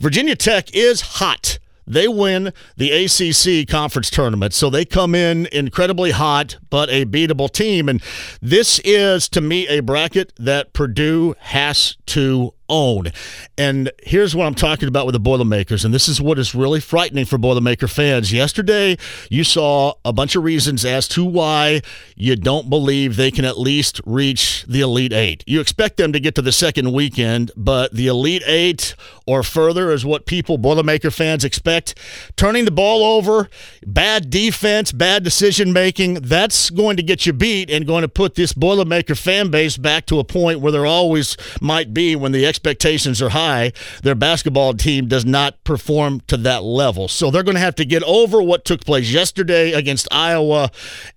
Virginia 0.00 0.36
Tech 0.36 0.74
is 0.74 1.00
hot. 1.00 1.58
They 1.86 2.08
win 2.08 2.52
the 2.76 2.90
ACC 2.90 3.68
conference 3.68 4.10
tournament. 4.10 4.54
So 4.54 4.70
they 4.70 4.84
come 4.84 5.14
in 5.14 5.46
incredibly 5.52 6.12
hot, 6.12 6.58
but 6.70 6.88
a 6.90 7.04
beatable 7.04 7.50
team. 7.50 7.88
And 7.88 8.02
this 8.40 8.80
is, 8.84 9.28
to 9.30 9.40
me, 9.40 9.66
a 9.68 9.80
bracket 9.80 10.32
that 10.38 10.72
Purdue 10.72 11.34
has 11.40 11.96
to 12.06 12.54
own. 12.72 13.12
And 13.58 13.92
here's 14.02 14.34
what 14.34 14.46
I'm 14.46 14.54
talking 14.54 14.88
about 14.88 15.04
with 15.04 15.12
the 15.12 15.20
Boilermakers, 15.20 15.84
and 15.84 15.92
this 15.92 16.08
is 16.08 16.20
what 16.20 16.38
is 16.38 16.54
really 16.54 16.80
frightening 16.80 17.26
for 17.26 17.38
Boilermaker 17.38 17.88
fans. 17.88 18.32
Yesterday, 18.32 18.96
you 19.30 19.44
saw 19.44 19.92
a 20.04 20.12
bunch 20.12 20.34
of 20.34 20.42
reasons 20.42 20.84
as 20.84 21.06
to 21.08 21.24
why 21.24 21.82
you 22.16 22.34
don't 22.34 22.70
believe 22.70 23.16
they 23.16 23.30
can 23.30 23.44
at 23.44 23.58
least 23.58 24.00
reach 24.06 24.64
the 24.66 24.80
Elite 24.80 25.12
Eight. 25.12 25.44
You 25.46 25.60
expect 25.60 25.98
them 25.98 26.12
to 26.14 26.18
get 26.18 26.34
to 26.36 26.42
the 26.42 26.50
second 26.50 26.92
weekend, 26.92 27.52
but 27.56 27.92
the 27.92 28.06
Elite 28.06 28.42
Eight 28.46 28.94
or 29.26 29.42
further 29.42 29.92
is 29.92 30.04
what 30.04 30.24
people, 30.24 30.58
Boilermaker 30.58 31.12
fans, 31.12 31.44
expect. 31.44 31.98
Turning 32.36 32.64
the 32.64 32.70
ball 32.70 33.04
over, 33.04 33.50
bad 33.86 34.30
defense, 34.30 34.92
bad 34.92 35.22
decision 35.22 35.74
making, 35.74 36.14
that's 36.14 36.70
going 36.70 36.96
to 36.96 37.02
get 37.02 37.26
you 37.26 37.34
beat 37.34 37.70
and 37.70 37.86
going 37.86 38.02
to 38.02 38.08
put 38.08 38.34
this 38.34 38.54
Boilermaker 38.54 39.16
fan 39.16 39.50
base 39.50 39.76
back 39.76 40.06
to 40.06 40.18
a 40.18 40.24
point 40.24 40.60
where 40.60 40.72
there 40.72 40.86
always 40.86 41.36
might 41.60 41.92
be 41.92 42.16
when 42.16 42.32
the 42.32 42.46
expectations 42.46 42.61
are 42.64 43.30
high, 43.30 43.72
their 44.02 44.14
basketball 44.14 44.74
team 44.74 45.08
does 45.08 45.24
not 45.24 45.62
perform 45.64 46.20
to 46.28 46.36
that 46.38 46.62
level. 46.62 47.08
So 47.08 47.30
they're 47.30 47.42
going 47.42 47.56
to 47.56 47.60
have 47.60 47.74
to 47.76 47.84
get 47.84 48.02
over 48.04 48.42
what 48.42 48.64
took 48.64 48.84
place 48.84 49.10
yesterday 49.10 49.72
against 49.72 50.08
Iowa 50.12 50.70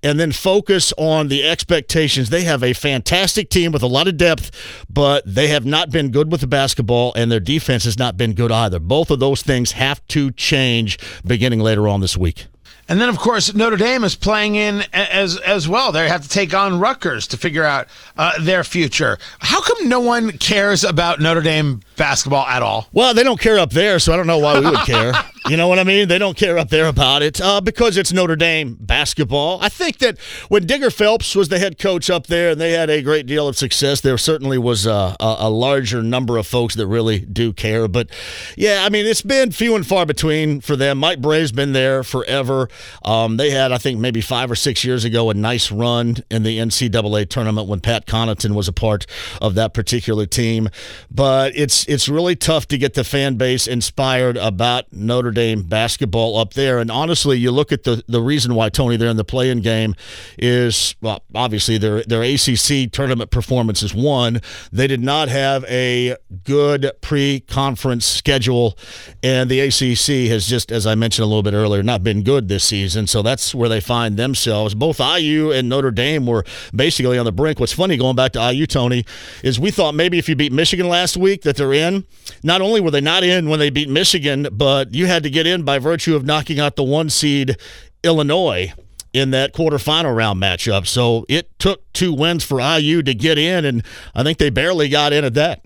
and 0.04 0.20
then 0.20 0.32
focus 0.32 0.94
on 0.98 1.28
the 1.28 1.48
expectations. 1.48 2.30
They 2.30 2.44
have 2.44 2.64
a 2.64 2.74
fantastic 2.74 3.50
team 3.50 3.72
with 3.72 3.84
a 3.84 3.88
lot 3.88 4.08
of 4.08 4.18
depth, 4.18 4.52
but 4.90 5.24
they 5.26 5.48
have 5.48 5.66
not 5.66 5.92
been 5.92 6.12
good 6.12 6.32
with 6.32 6.42
the 6.42 6.48
basketball, 6.48 7.14
and 7.16 7.32
their 7.32 7.40
defense 7.40 7.84
has 7.86 7.98
not 7.98 8.18
been 8.18 8.34
good 8.34 8.52
either. 8.52 8.80
Both 8.80 9.12
of 9.12 9.20
those 9.20 9.42
things 9.42 9.74
have 9.74 10.06
to 10.08 10.32
change 10.32 10.98
beginning 11.26 11.60
later 11.60 11.88
on 11.88 12.02
this 12.02 12.18
week. 12.18 12.48
And 12.88 13.02
then, 13.02 13.10
of 13.10 13.18
course, 13.18 13.54
Notre 13.56 13.78
Dame 13.78 14.04
is 14.04 14.16
playing 14.16 14.56
in 14.56 14.84
as 14.94 15.38
as 15.38 15.68
well. 15.68 15.92
They 15.92 16.08
have 16.08 16.22
to 16.22 16.30
take 16.30 16.54
on 16.54 16.80
Rutgers 16.80 17.28
to 17.28 17.38
figure 17.38 17.64
out 17.64 17.88
uh, 18.18 18.34
their 18.40 18.64
future. 18.64 19.18
How 19.40 19.60
come 19.62 19.90
no 19.90 20.00
one 20.00 20.38
cares 20.38 20.84
about 20.84 21.20
Notre 21.20 21.42
Dame 21.42 21.82
basketball 21.98 22.46
at 22.46 22.62
all? 22.62 22.88
Well, 22.94 23.14
they 23.16 23.24
don't 23.24 23.40
care 23.40 23.58
up 23.58 23.72
there, 23.72 23.98
so 23.98 24.14
I 24.14 24.18
don't 24.18 24.28
know 24.28 24.38
why 24.38 24.60
we 24.60 24.70
would 24.70 24.80
care. 24.82 25.14
you 25.48 25.58
know 25.58 25.68
what 25.68 25.78
I 25.78 25.84
mean? 25.84 26.08
They 26.08 26.18
don't 26.18 26.36
care 26.36 26.58
up 26.58 26.70
there 26.70 26.88
about 26.88 27.22
it 27.22 27.40
uh, 27.40 27.62
because 27.62 27.98
it's 27.98 28.12
Notre 28.12 28.36
Dame 28.36 28.78
basketball. 28.80 29.60
I 29.62 29.70
think 29.70 30.00
that 30.00 30.18
when 30.50 30.66
Digger 30.66 30.90
Phelps 30.90 31.36
was 31.36 31.50
the 31.50 31.60
head 31.60 31.78
coach 31.78 32.10
up 32.10 32.28
there 32.28 32.52
and 32.52 32.60
they 32.60 32.72
had 32.72 32.90
a 32.90 33.02
great 33.02 33.28
deal 33.28 33.48
of 33.48 33.56
success, 33.56 34.02
there 34.02 34.18
certainly 34.18 34.58
was 34.58 34.86
a, 34.86 35.16
a, 35.20 35.36
a 35.40 35.50
larger 35.50 36.02
number 36.02 36.38
of 36.38 36.48
folks 36.48 36.76
that 36.76 36.88
really 36.88 37.20
do 37.20 37.54
care. 37.54 37.88
But 37.88 38.10
yeah, 38.58 38.84
I 38.86 38.90
mean, 38.90 39.06
it's 39.06 39.22
been 39.22 39.52
few 39.52 39.76
and 39.76 39.86
far 39.86 40.06
between 40.06 40.62
for 40.62 40.76
them. 40.76 40.98
Mike 40.98 41.22
Brey's 41.22 41.52
been 41.52 41.74
there 41.74 42.04
forever. 42.04 42.68
Um, 43.04 43.38
they 43.38 43.52
had, 43.52 43.72
I 43.72 43.78
think, 43.78 44.00
maybe 44.00 44.22
five 44.22 44.50
or 44.50 44.56
six 44.56 44.84
years 44.84 45.06
ago, 45.06 45.30
a 45.30 45.34
nice 45.36 45.72
run 45.72 46.18
in 46.32 46.42
the 46.44 46.58
NCAA 46.58 47.30
tournament 47.30 47.68
when 47.68 47.82
Pat 47.82 48.08
Connaughton 48.08 48.56
was 48.56 48.68
a 48.68 48.74
part 48.74 49.06
of 49.42 49.54
that 49.56 49.74
particular 49.74 50.26
team. 50.26 50.70
But 51.12 51.56
it's 51.56 51.86
it's 51.88 52.10
really 52.10 52.36
tough 52.36 52.68
to 52.70 52.78
get 52.78 52.96
the 52.96 53.04
fan 53.04 53.36
base 53.36 53.68
inspired 53.68 54.38
about 54.38 54.92
Notre 54.92 55.35
Dame 55.36 55.62
basketball 55.62 56.38
up 56.38 56.54
there. 56.54 56.80
And 56.80 56.90
honestly, 56.90 57.38
you 57.38 57.52
look 57.52 57.72
at 57.72 57.84
the 57.84 58.04
the 58.08 58.22
reason 58.22 58.56
why 58.56 58.70
Tony 58.70 58.98
they're 58.98 59.10
in 59.10 59.18
the 59.18 59.24
play-in 59.24 59.62
game 59.62 59.94
is 60.40 60.96
well, 61.02 61.24
obviously 61.36 61.78
their 61.78 62.02
their 62.04 62.24
ACC 62.24 62.92
tournament 62.92 63.30
performance 63.30 63.84
is 63.84 63.94
one. 63.94 64.42
They 64.72 64.88
did 64.88 65.04
not 65.04 65.30
have 65.30 65.64
a 65.66 66.16
good 66.44 66.92
pre-conference 67.02 68.06
schedule, 68.06 68.78
and 69.22 69.50
the 69.50 69.60
ACC 69.60 70.30
has 70.32 70.48
just, 70.48 70.72
as 70.72 70.88
I 70.88 70.96
mentioned 70.96 71.24
a 71.24 71.28
little 71.28 71.44
bit 71.44 71.54
earlier, 71.54 71.84
not 71.84 72.04
been 72.04 72.24
good 72.24 72.48
this 72.48 72.64
season. 72.64 73.08
So 73.08 73.22
that's 73.22 73.54
where 73.54 73.70
they 73.70 73.82
find 73.82 74.18
themselves. 74.18 74.74
Both 74.74 75.00
IU 75.00 75.52
and 75.52 75.70
Notre 75.70 75.92
Dame 75.92 76.26
were 76.26 76.44
basically 76.74 77.18
on 77.18 77.26
the 77.26 77.32
brink. 77.32 77.60
What's 77.60 77.74
funny 77.74 77.98
going 77.98 78.16
back 78.16 78.32
to 78.34 78.52
IU, 78.52 78.66
Tony, 78.66 79.06
is 79.44 79.60
we 79.60 79.72
thought 79.72 79.96
maybe 79.96 80.18
if 80.18 80.30
you 80.30 80.36
beat 80.36 80.52
Michigan 80.52 80.88
last 80.88 81.18
week 81.18 81.42
that 81.44 81.58
they're 81.58 81.74
in. 81.74 82.06
Not 82.44 82.62
only 82.62 82.82
were 82.82 82.92
they 82.92 83.02
not 83.02 83.24
in 83.24 83.50
when 83.50 83.60
they 83.60 83.70
beat 83.70 83.90
Michigan, 83.90 84.48
but 84.52 84.94
you 84.94 85.06
had 85.06 85.24
to 85.26 85.30
get 85.30 85.46
in 85.46 85.64
by 85.64 85.80
virtue 85.80 86.16
of 86.16 86.26
knocking 86.26 86.60
out 86.60 86.76
the 86.76 86.84
one 86.84 87.10
seed 87.10 87.58
Illinois 88.04 88.74
in 89.14 89.32
that 89.32 89.54
quarterfinal 89.54 90.16
round 90.16 90.42
matchup. 90.42 90.86
So 90.88 91.26
it 91.28 91.58
took 91.58 91.92
two 91.94 92.14
wins 92.14 92.44
for 92.44 92.60
IU 92.60 93.02
to 93.04 93.14
get 93.14 93.38
in, 93.38 93.66
and 93.66 93.84
I 94.14 94.24
think 94.24 94.38
they 94.38 94.50
barely 94.50 94.90
got 94.90 95.14
in 95.14 95.24
at 95.24 95.34
that. 95.36 95.62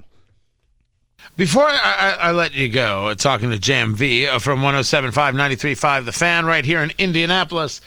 Before 1.36 1.63
I, 1.63 1.78
I, 1.78 2.12
I, 2.28 2.32
let 2.32 2.54
you 2.54 2.67
go, 2.67 3.08
uh, 3.08 3.15
talking 3.15 3.50
to 3.52 3.58
JMV 3.58 4.28
uh, 4.28 4.39
from 4.39 4.60
107.5, 4.60 5.13
93.5, 5.13 6.06
The 6.06 6.12
Fan 6.12 6.45
right 6.45 6.65
here 6.65 6.82
in 6.82 6.91
Indianapolis. 6.98 7.80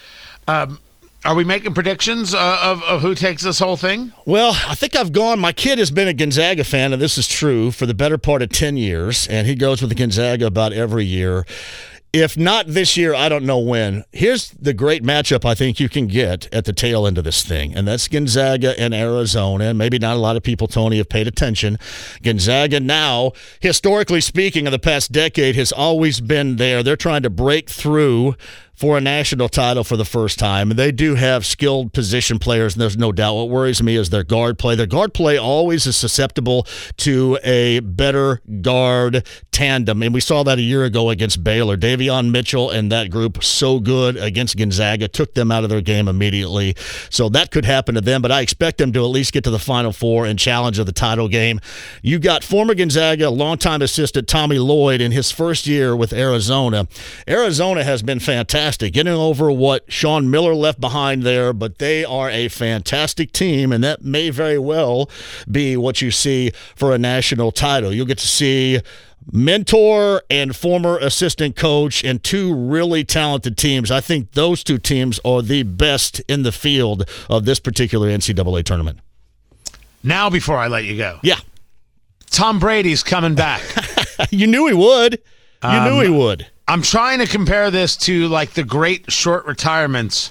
Um, 0.48 0.80
are 1.24 1.34
we 1.34 1.44
making 1.44 1.74
predictions 1.74 2.34
uh, 2.34 2.58
of, 2.62 2.82
of 2.82 3.02
who 3.02 3.14
takes 3.14 3.42
this 3.42 3.58
whole 3.58 3.76
thing? 3.76 4.12
Well, 4.26 4.56
I 4.66 4.74
think 4.74 4.96
I've 4.96 5.12
gone. 5.12 5.38
My 5.38 5.52
kid 5.52 5.78
has 5.78 5.90
been 5.90 6.08
a 6.08 6.14
Gonzaga 6.14 6.64
fan, 6.64 6.92
and 6.92 7.00
this 7.00 7.16
is 7.16 7.28
true, 7.28 7.70
for 7.70 7.86
the 7.86 7.94
better 7.94 8.18
part 8.18 8.42
of 8.42 8.50
10 8.50 8.76
years, 8.76 9.28
and 9.28 9.46
he 9.46 9.54
goes 9.54 9.80
with 9.80 9.90
the 9.90 9.94
Gonzaga 9.94 10.46
about 10.46 10.72
every 10.72 11.04
year. 11.04 11.44
If 12.12 12.36
not 12.36 12.66
this 12.66 12.94
year, 12.98 13.14
I 13.14 13.30
don't 13.30 13.46
know 13.46 13.58
when. 13.58 14.04
Here's 14.12 14.50
the 14.50 14.74
great 14.74 15.02
matchup 15.02 15.46
I 15.46 15.54
think 15.54 15.80
you 15.80 15.88
can 15.88 16.08
get 16.08 16.46
at 16.52 16.66
the 16.66 16.72
tail 16.74 17.06
end 17.06 17.16
of 17.16 17.24
this 17.24 17.42
thing, 17.42 17.74
and 17.74 17.88
that's 17.88 18.06
Gonzaga 18.06 18.78
and 18.78 18.92
Arizona. 18.92 19.72
Maybe 19.72 19.98
not 19.98 20.16
a 20.16 20.18
lot 20.18 20.36
of 20.36 20.42
people, 20.42 20.66
Tony, 20.66 20.98
have 20.98 21.08
paid 21.08 21.26
attention. 21.26 21.78
Gonzaga 22.22 22.80
now, 22.80 23.32
historically 23.60 24.20
speaking, 24.20 24.66
in 24.66 24.72
the 24.72 24.78
past 24.78 25.10
decade, 25.10 25.56
has 25.56 25.72
always 25.72 26.20
been 26.20 26.56
there. 26.56 26.82
They're 26.82 26.96
trying 26.96 27.22
to 27.22 27.30
break 27.30 27.70
through 27.70 28.34
for 28.74 28.98
a 28.98 29.00
national 29.00 29.48
title 29.48 29.84
for 29.84 29.96
the 29.96 30.04
first 30.04 30.38
time. 30.38 30.70
And 30.70 30.78
they 30.78 30.90
do 30.90 31.14
have 31.14 31.44
skilled 31.46 31.92
position 31.92 32.38
players, 32.38 32.74
and 32.74 32.80
there's 32.80 32.96
no 32.96 33.12
doubt. 33.12 33.34
What 33.34 33.48
worries 33.50 33.82
me 33.82 33.96
is 33.96 34.10
their 34.10 34.24
guard 34.24 34.58
play. 34.58 34.74
Their 34.74 34.86
guard 34.86 35.14
play 35.14 35.36
always 35.36 35.86
is 35.86 35.94
susceptible 35.94 36.66
to 36.98 37.38
a 37.44 37.80
better 37.80 38.40
guard 38.60 39.26
tandem. 39.52 40.02
And 40.02 40.14
we 40.14 40.20
saw 40.20 40.42
that 40.42 40.58
a 40.58 40.62
year 40.62 40.84
ago 40.84 41.10
against 41.10 41.44
Baylor. 41.44 41.76
Davion 41.76 42.30
Mitchell 42.30 42.70
and 42.70 42.90
that 42.90 43.10
group 43.10 43.44
so 43.44 43.78
good 43.78 44.16
against 44.16 44.56
Gonzaga, 44.56 45.06
took 45.06 45.34
them 45.34 45.52
out 45.52 45.64
of 45.64 45.70
their 45.70 45.80
game 45.80 46.08
immediately. 46.08 46.74
So 47.10 47.28
that 47.28 47.50
could 47.50 47.64
happen 47.64 47.94
to 47.94 48.00
them, 48.00 48.22
but 48.22 48.32
I 48.32 48.40
expect 48.40 48.78
them 48.78 48.92
to 48.94 49.00
at 49.00 49.08
least 49.08 49.32
get 49.32 49.44
to 49.44 49.50
the 49.50 49.58
Final 49.58 49.92
Four 49.92 50.26
and 50.26 50.38
challenge 50.38 50.78
of 50.78 50.86
the 50.86 50.92
title 50.92 51.28
game. 51.28 51.60
You 52.02 52.18
got 52.18 52.42
former 52.42 52.74
Gonzaga, 52.74 53.30
longtime 53.30 53.82
assistant 53.82 54.26
Tommy 54.28 54.58
Lloyd 54.58 55.00
in 55.00 55.12
his 55.12 55.30
first 55.30 55.66
year 55.66 55.94
with 55.94 56.12
Arizona. 56.12 56.88
Arizona 57.28 57.84
has 57.84 58.02
been 58.02 58.18
fantastic 58.18 58.71
fantastic. 58.72 58.94
Getting 58.94 59.12
over 59.12 59.52
what 59.52 59.92
Sean 59.92 60.30
Miller 60.30 60.54
left 60.54 60.80
behind 60.80 61.24
there, 61.24 61.52
but 61.52 61.78
they 61.78 62.04
are 62.04 62.30
a 62.30 62.48
fantastic 62.48 63.30
team, 63.32 63.70
and 63.70 63.84
that 63.84 64.02
may 64.02 64.30
very 64.30 64.58
well 64.58 65.10
be 65.50 65.76
what 65.76 66.00
you 66.00 66.10
see 66.10 66.52
for 66.74 66.94
a 66.94 66.98
national 66.98 67.52
title. 67.52 67.92
You'll 67.92 68.06
get 68.06 68.18
to 68.18 68.26
see 68.26 68.80
mentor 69.30 70.22
and 70.30 70.56
former 70.56 70.96
assistant 70.98 71.54
coach 71.54 72.02
and 72.02 72.22
two 72.22 72.54
really 72.54 73.04
talented 73.04 73.58
teams. 73.58 73.90
I 73.90 74.00
think 74.00 74.32
those 74.32 74.64
two 74.64 74.78
teams 74.78 75.20
are 75.22 75.42
the 75.42 75.64
best 75.64 76.20
in 76.20 76.42
the 76.42 76.52
field 76.52 77.06
of 77.28 77.44
this 77.44 77.60
particular 77.60 78.08
NCAA 78.08 78.64
tournament. 78.64 79.00
Now, 80.02 80.30
before 80.30 80.56
I 80.56 80.68
let 80.68 80.84
you 80.84 80.96
go, 80.96 81.18
yeah, 81.22 81.40
Tom 82.30 82.58
Brady's 82.58 83.02
coming 83.02 83.34
back. 83.34 83.60
you 84.30 84.46
knew 84.46 84.66
he 84.66 84.74
would. 84.74 85.20
You 85.62 85.68
um, 85.68 85.84
knew 85.84 86.00
he 86.00 86.08
would. 86.08 86.46
I'm 86.68 86.82
trying 86.82 87.18
to 87.18 87.26
compare 87.26 87.70
this 87.70 87.96
to 87.98 88.28
like 88.28 88.52
the 88.52 88.64
great 88.64 89.10
short 89.10 89.46
retirements 89.46 90.30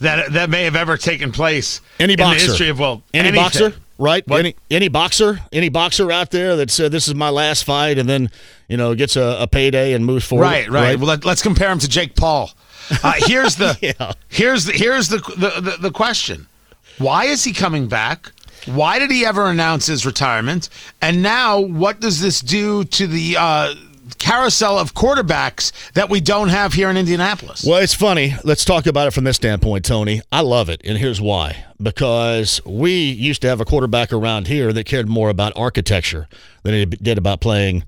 that 0.00 0.32
that 0.32 0.50
may 0.50 0.64
have 0.64 0.76
ever 0.76 0.96
taken 0.96 1.32
place 1.32 1.80
any 1.98 2.14
in 2.14 2.18
boxer. 2.18 2.38
the 2.38 2.46
history 2.46 2.68
of 2.68 2.78
well 2.78 3.02
any 3.14 3.28
anything. 3.28 3.44
boxer 3.44 3.74
right 3.98 4.26
what? 4.28 4.40
any 4.40 4.56
any 4.70 4.88
boxer 4.88 5.40
any 5.52 5.68
boxer 5.68 6.10
out 6.12 6.30
there 6.30 6.56
that 6.56 6.70
said 6.70 6.92
this 6.92 7.08
is 7.08 7.14
my 7.14 7.30
last 7.30 7.64
fight 7.64 7.98
and 7.98 8.08
then 8.08 8.30
you 8.68 8.76
know 8.76 8.94
gets 8.94 9.16
a, 9.16 9.36
a 9.40 9.46
payday 9.46 9.92
and 9.92 10.06
moves 10.06 10.24
forward 10.24 10.44
right 10.44 10.68
right, 10.70 10.82
right? 10.82 10.98
well 10.98 11.08
let, 11.08 11.26
us 11.26 11.42
compare 11.42 11.70
him 11.70 11.78
to 11.78 11.88
Jake 11.88 12.14
Paul 12.14 12.50
uh, 13.02 13.14
here's 13.18 13.56
the 13.56 13.76
yeah. 13.98 14.12
here's 14.28 14.64
the 14.66 14.72
here's 14.72 15.08
the, 15.08 15.18
the 15.36 15.60
the 15.60 15.76
the 15.80 15.90
question 15.90 16.46
why 16.98 17.24
is 17.24 17.42
he 17.44 17.52
coming 17.52 17.88
back 17.88 18.30
why 18.66 18.98
did 18.98 19.10
he 19.10 19.24
ever 19.24 19.46
announce 19.46 19.86
his 19.86 20.06
retirement 20.06 20.68
and 21.02 21.22
now 21.22 21.58
what 21.58 22.00
does 22.00 22.20
this 22.20 22.40
do 22.40 22.84
to 22.84 23.06
the 23.06 23.36
uh, 23.36 23.74
carousel 24.18 24.78
of 24.78 24.94
quarterbacks 24.94 25.72
that 25.92 26.10
we 26.10 26.20
don't 26.20 26.48
have 26.48 26.72
here 26.74 26.90
in 26.90 26.96
Indianapolis. 26.96 27.64
Well, 27.64 27.78
it's 27.78 27.94
funny. 27.94 28.34
Let's 28.44 28.64
talk 28.64 28.86
about 28.86 29.08
it 29.08 29.12
from 29.12 29.24
this 29.24 29.36
standpoint, 29.36 29.84
Tony. 29.84 30.20
I 30.30 30.40
love 30.40 30.68
it, 30.68 30.80
and 30.84 30.98
here's 30.98 31.20
why. 31.20 31.64
Because 31.80 32.60
we 32.64 32.92
used 32.92 33.42
to 33.42 33.48
have 33.48 33.60
a 33.60 33.64
quarterback 33.64 34.12
around 34.12 34.48
here 34.48 34.72
that 34.72 34.84
cared 34.84 35.08
more 35.08 35.30
about 35.30 35.52
architecture 35.56 36.28
than 36.62 36.74
he 36.74 36.84
did 36.84 37.18
about 37.18 37.40
playing 37.40 37.84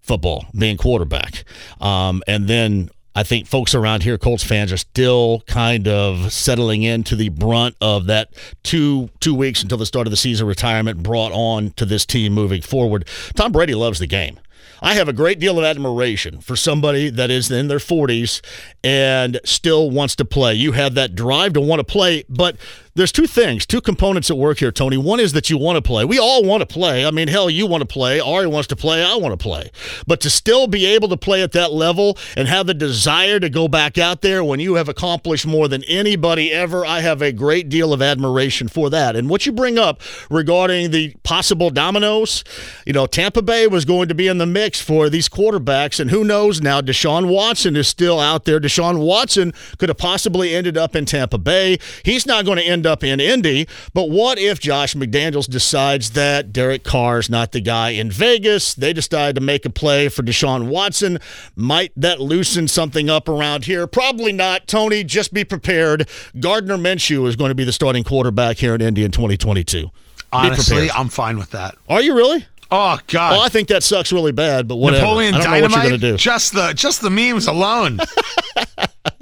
football, 0.00 0.46
being 0.56 0.76
quarterback. 0.76 1.44
Um, 1.80 2.22
and 2.26 2.48
then 2.48 2.90
I 3.14 3.24
think 3.24 3.46
folks 3.46 3.74
around 3.74 4.02
here, 4.02 4.16
Colts 4.16 4.42
fans, 4.42 4.72
are 4.72 4.78
still 4.78 5.42
kind 5.46 5.86
of 5.86 6.32
settling 6.32 6.82
into 6.82 7.14
the 7.14 7.28
brunt 7.28 7.76
of 7.80 8.06
that 8.06 8.32
two 8.62 9.10
two 9.20 9.34
weeks 9.34 9.62
until 9.62 9.78
the 9.78 9.86
start 9.86 10.06
of 10.06 10.10
the 10.10 10.16
season 10.16 10.46
retirement 10.46 11.02
brought 11.02 11.32
on 11.32 11.70
to 11.72 11.84
this 11.84 12.06
team 12.06 12.32
moving 12.32 12.62
forward. 12.62 13.06
Tom 13.34 13.52
Brady 13.52 13.74
loves 13.74 13.98
the 13.98 14.06
game. 14.06 14.38
I 14.80 14.94
have 14.94 15.08
a 15.08 15.12
great 15.12 15.38
deal 15.38 15.58
of 15.58 15.64
admiration 15.64 16.40
for 16.40 16.56
somebody 16.56 17.10
that 17.10 17.30
is 17.30 17.50
in 17.50 17.68
their 17.68 17.78
40s 17.78 18.40
and 18.82 19.40
still 19.44 19.90
wants 19.90 20.16
to 20.16 20.24
play. 20.24 20.54
You 20.54 20.72
have 20.72 20.94
that 20.94 21.14
drive 21.14 21.52
to 21.54 21.60
want 21.60 21.80
to 21.80 21.84
play, 21.84 22.24
but 22.28 22.56
there's 22.94 23.12
two 23.12 23.26
things, 23.26 23.64
two 23.64 23.80
components 23.80 24.30
at 24.30 24.36
work 24.36 24.58
here, 24.58 24.70
Tony. 24.70 24.98
One 24.98 25.18
is 25.18 25.32
that 25.32 25.48
you 25.48 25.56
want 25.56 25.76
to 25.76 25.82
play. 25.82 26.04
We 26.04 26.18
all 26.18 26.44
want 26.44 26.60
to 26.60 26.66
play. 26.66 27.06
I 27.06 27.10
mean, 27.10 27.26
hell, 27.26 27.48
you 27.48 27.66
want 27.66 27.80
to 27.80 27.86
play. 27.86 28.20
Ari 28.20 28.46
wants 28.46 28.68
to 28.68 28.76
play. 28.76 29.02
I 29.02 29.16
want 29.16 29.32
to 29.32 29.42
play. 29.42 29.70
But 30.06 30.20
to 30.20 30.30
still 30.30 30.66
be 30.66 30.84
able 30.84 31.08
to 31.08 31.16
play 31.16 31.42
at 31.42 31.52
that 31.52 31.72
level 31.72 32.18
and 32.36 32.48
have 32.48 32.66
the 32.66 32.74
desire 32.74 33.40
to 33.40 33.48
go 33.48 33.66
back 33.66 33.96
out 33.96 34.20
there 34.20 34.44
when 34.44 34.60
you 34.60 34.74
have 34.74 34.90
accomplished 34.90 35.46
more 35.46 35.68
than 35.68 35.82
anybody 35.84 36.52
ever, 36.52 36.84
I 36.84 37.00
have 37.00 37.22
a 37.22 37.32
great 37.32 37.70
deal 37.70 37.94
of 37.94 38.02
admiration 38.02 38.68
for 38.68 38.90
that. 38.90 39.16
And 39.16 39.30
what 39.30 39.46
you 39.46 39.52
bring 39.52 39.78
up 39.78 40.02
regarding 40.30 40.90
the 40.90 41.14
possible 41.22 41.70
dominoes, 41.70 42.44
you 42.84 42.92
know, 42.92 43.06
Tampa 43.06 43.40
Bay 43.40 43.66
was 43.66 43.86
going 43.86 44.08
to 44.08 44.14
be 44.14 44.28
in 44.28 44.36
the 44.36 44.46
mix 44.46 44.82
for 44.82 45.08
these 45.08 45.30
quarterbacks. 45.30 45.98
And 45.98 46.10
who 46.10 46.24
knows 46.24 46.60
now, 46.60 46.82
Deshaun 46.82 47.28
Watson 47.28 47.74
is 47.74 47.88
still 47.88 48.20
out 48.20 48.44
there. 48.44 48.60
Deshaun 48.60 48.98
Watson 48.98 49.54
could 49.78 49.88
have 49.88 49.98
possibly 49.98 50.54
ended 50.54 50.76
up 50.76 50.94
in 50.94 51.06
Tampa 51.06 51.38
Bay. 51.38 51.78
He's 52.04 52.26
not 52.26 52.44
going 52.44 52.58
to 52.58 52.64
end 52.64 52.81
end 52.82 52.86
up 52.86 53.04
in 53.04 53.20
Indy. 53.20 53.68
But 53.94 54.10
what 54.10 54.38
if 54.38 54.58
Josh 54.58 54.94
McDaniels 54.94 55.48
decides 55.48 56.10
that 56.10 56.52
Derek 56.52 56.82
Carr's 56.82 57.30
not 57.30 57.52
the 57.52 57.60
guy 57.60 57.90
in 57.90 58.10
Vegas? 58.10 58.74
They 58.74 58.92
decide 58.92 59.36
to 59.36 59.40
make 59.40 59.64
a 59.64 59.70
play 59.70 60.08
for 60.08 60.22
Deshaun 60.22 60.68
Watson. 60.68 61.18
Might 61.54 61.92
that 61.96 62.20
loosen 62.20 62.66
something 62.66 63.08
up 63.08 63.28
around 63.28 63.66
here? 63.66 63.86
Probably 63.86 64.32
not. 64.32 64.66
Tony, 64.66 65.04
just 65.04 65.32
be 65.32 65.44
prepared. 65.44 66.08
Gardner 66.40 66.76
Minshew 66.76 67.28
is 67.28 67.36
going 67.36 67.50
to 67.50 67.54
be 67.54 67.64
the 67.64 67.72
starting 67.72 68.02
quarterback 68.02 68.56
here 68.56 68.74
in 68.74 68.80
Indy 68.80 69.04
in 69.04 69.12
2022. 69.12 69.90
Honestly, 70.32 70.90
I'm 70.90 71.08
fine 71.08 71.38
with 71.38 71.50
that. 71.50 71.76
Are 71.88 72.00
you 72.00 72.16
really? 72.16 72.46
Oh 72.74 72.98
God! 73.08 73.32
Well, 73.32 73.42
I 73.42 73.50
think 73.50 73.68
that 73.68 73.82
sucks 73.82 74.12
really 74.12 74.32
bad, 74.32 74.66
but 74.66 74.76
whatever. 74.76 75.02
Napoleon 75.02 75.34
I 75.34 75.38
don't 75.38 75.46
Dynamite. 75.50 75.70
know 75.70 75.76
what 75.76 75.88
you're 75.90 75.98
do. 76.12 76.16
Just 76.16 76.54
the 76.54 76.72
just 76.72 77.02
the 77.02 77.10
memes 77.10 77.46
alone. 77.46 77.98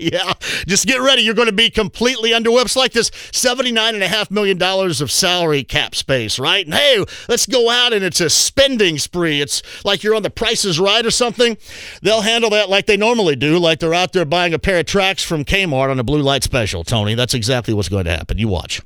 yeah, 0.01 0.33
just 0.67 0.87
get 0.87 1.01
ready. 1.01 1.23
You're 1.23 1.35
going 1.35 1.47
to 1.47 1.53
be 1.53 1.71
completely 1.71 2.31
underwhelmed. 2.31 2.67
It's 2.67 2.77
like 2.77 2.93
this 2.93 3.11
$79.5 3.11 4.31
million 4.31 4.63
of 4.63 5.11
salary 5.11 5.65
cap 5.65 5.95
space, 5.95 6.39
right? 6.39 6.65
And 6.65 6.75
hey, 6.75 7.05
let's 7.29 7.47
go 7.47 7.71
out 7.71 7.93
and 7.93 8.05
it's 8.05 8.21
a 8.21 8.31
spending 8.31 8.99
spree. 8.99 9.41
It's 9.41 9.63
like 9.85 10.03
you're 10.03 10.15
on 10.15 10.23
the 10.23 10.31
Price 10.31 10.65
Is 10.65 10.81
Right 10.81 11.05
or 11.05 11.11
something. 11.11 11.57
They'll 12.03 12.23
handle 12.23 12.51
that 12.51 12.69
like 12.69 12.87
they 12.87 12.97
normally 12.97 13.37
do, 13.37 13.59
like 13.59 13.79
they're 13.81 13.95
out 13.95 14.13
there 14.13 14.25
buying 14.25 14.55
a 14.55 14.59
pair 14.59 14.81
of 14.81 14.87
tracks 14.87 15.23
from 15.23 15.45
Kmart 15.45 15.91
on 15.91 15.99
a 15.99 16.05
blue 16.05 16.23
light 16.23 16.43
special, 16.43 16.85
Tony. 16.85 17.15
That's 17.15 17.35
exactly 17.35 17.75
what's 17.75 17.89
going 17.89 18.05
to 18.05 18.17
happen. 18.17 18.39
You 18.39 18.49
watch. 18.49 18.81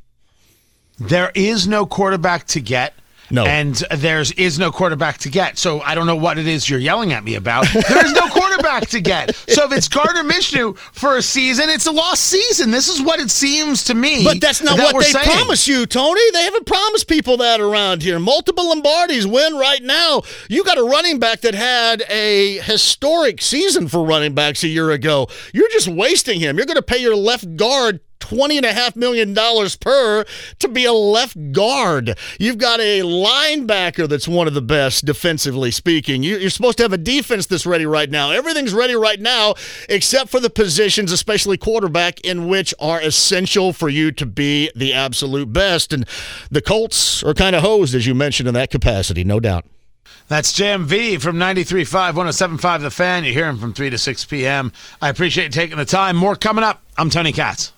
There 0.98 1.33
is 1.35 1.66
no 1.66 1.87
quarterback 1.87 2.46
to 2.48 2.61
get. 2.61 2.94
No. 3.30 3.44
And 3.44 3.74
there's 3.96 4.32
is 4.32 4.58
no 4.58 4.70
quarterback 4.70 5.18
to 5.18 5.30
get. 5.30 5.58
So 5.58 5.80
I 5.80 5.94
don't 5.94 6.06
know 6.06 6.16
what 6.16 6.38
it 6.38 6.46
is 6.46 6.68
you're 6.68 6.78
yelling 6.78 7.12
at 7.12 7.24
me 7.24 7.34
about. 7.34 7.66
There 7.72 8.04
is 8.04 8.12
no 8.12 8.28
quarterback 8.28 8.88
to 8.88 9.00
get. 9.00 9.34
So 9.34 9.64
if 9.64 9.72
it's 9.72 9.88
Gardner 9.88 10.22
Minshew 10.22 10.76
for 10.76 11.16
a 11.16 11.22
season, 11.22 11.68
it's 11.68 11.87
a 11.87 11.92
lost 11.92 12.24
season. 12.24 12.70
This 12.70 12.88
is 12.88 13.00
what 13.00 13.20
it 13.20 13.30
seems 13.30 13.84
to 13.84 13.94
me. 13.94 14.24
But 14.24 14.40
that's 14.40 14.62
not 14.62 14.76
that 14.76 14.94
what 14.94 15.04
they 15.04 15.10
saying. 15.12 15.24
promise 15.24 15.66
you, 15.66 15.87
Tony. 15.87 16.20
They 16.32 16.44
haven't 16.44 16.66
promised 16.66 17.08
people 17.08 17.37
that 17.38 17.60
around 17.60 18.02
here. 18.02 18.18
Multiple 18.18 18.64
Lombardis 18.74 19.30
win 19.30 19.54
right 19.54 19.82
now. 19.82 20.22
You 20.48 20.64
got 20.64 20.78
a 20.78 20.84
running 20.84 21.18
back 21.18 21.40
that 21.42 21.54
had 21.54 22.02
a 22.08 22.58
historic 22.58 23.40
season 23.42 23.88
for 23.88 24.04
running 24.04 24.34
backs 24.34 24.62
a 24.64 24.68
year 24.68 24.90
ago. 24.90 25.28
You're 25.52 25.70
just 25.70 25.88
wasting 25.88 26.40
him. 26.40 26.56
You're 26.56 26.66
going 26.66 26.76
to 26.76 26.82
pay 26.82 26.98
your 26.98 27.16
left 27.16 27.56
guard 27.56 28.00
twenty 28.28 28.56
and 28.56 28.64
a 28.66 28.72
half 28.72 28.96
million 28.96 29.34
dollars 29.34 29.76
per 29.76 30.24
to 30.58 30.68
be 30.68 30.84
a 30.84 30.92
left 30.92 31.37
guard. 31.52 32.16
You've 32.38 32.58
got 32.58 32.80
a 32.80 33.00
linebacker 33.00 34.08
that's 34.08 34.26
one 34.28 34.46
of 34.48 34.54
the 34.54 34.62
best 34.62 35.04
defensively 35.04 35.70
speaking. 35.70 36.22
You- 36.22 36.38
You're 36.38 36.50
supposed 36.50 36.78
to 36.78 36.84
have 36.84 36.92
a 36.92 36.98
defense 36.98 37.46
that's 37.46 37.66
ready 37.66 37.87
right 37.87 38.10
now. 38.10 38.30
Everything's 38.30 38.72
ready 38.72 38.94
right 38.94 39.20
now, 39.20 39.54
except 39.88 40.30
for 40.30 40.40
the 40.40 40.50
positions, 40.50 41.12
especially 41.12 41.56
quarterback, 41.56 42.20
in 42.20 42.48
which 42.48 42.72
are 42.80 43.00
essential 43.00 43.72
for 43.72 43.88
you 43.88 44.10
to 44.12 44.26
be 44.26 44.70
the 44.74 44.92
absolute 44.92 45.52
best. 45.52 45.92
And 45.92 46.06
the 46.50 46.62
Colts 46.62 47.22
are 47.22 47.34
kind 47.34 47.54
of 47.54 47.62
hosed, 47.62 47.94
as 47.94 48.06
you 48.06 48.14
mentioned, 48.14 48.48
in 48.48 48.54
that 48.54 48.70
capacity, 48.70 49.24
no 49.24 49.40
doubt. 49.40 49.64
That's 50.26 50.54
JMV 50.58 51.20
from 51.20 51.37
93.5, 51.37 52.14
107.5 52.14 52.80
The 52.80 52.90
Fan. 52.90 53.24
You 53.24 53.32
hear 53.34 53.46
him 53.46 53.58
from 53.58 53.74
3 53.74 53.90
to 53.90 53.98
6 53.98 54.24
p.m. 54.24 54.72
I 55.02 55.10
appreciate 55.10 55.44
you 55.44 55.50
taking 55.50 55.76
the 55.76 55.84
time. 55.84 56.16
More 56.16 56.34
coming 56.34 56.64
up. 56.64 56.82
I'm 56.96 57.10
Tony 57.10 57.30
Katz. 57.30 57.73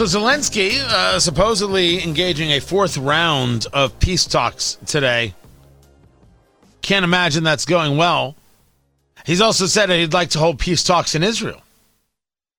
So 0.00 0.06
Zelensky 0.06 0.78
uh, 0.78 1.20
supposedly 1.20 2.02
engaging 2.02 2.52
a 2.52 2.60
fourth 2.60 2.96
round 2.96 3.66
of 3.70 3.98
peace 3.98 4.24
talks 4.24 4.78
today. 4.86 5.34
Can't 6.80 7.04
imagine 7.04 7.44
that's 7.44 7.66
going 7.66 7.98
well. 7.98 8.34
He's 9.26 9.42
also 9.42 9.66
said 9.66 9.90
that 9.90 9.98
he'd 9.98 10.14
like 10.14 10.30
to 10.30 10.38
hold 10.38 10.58
peace 10.58 10.82
talks 10.82 11.14
in 11.14 11.22
Israel. 11.22 11.60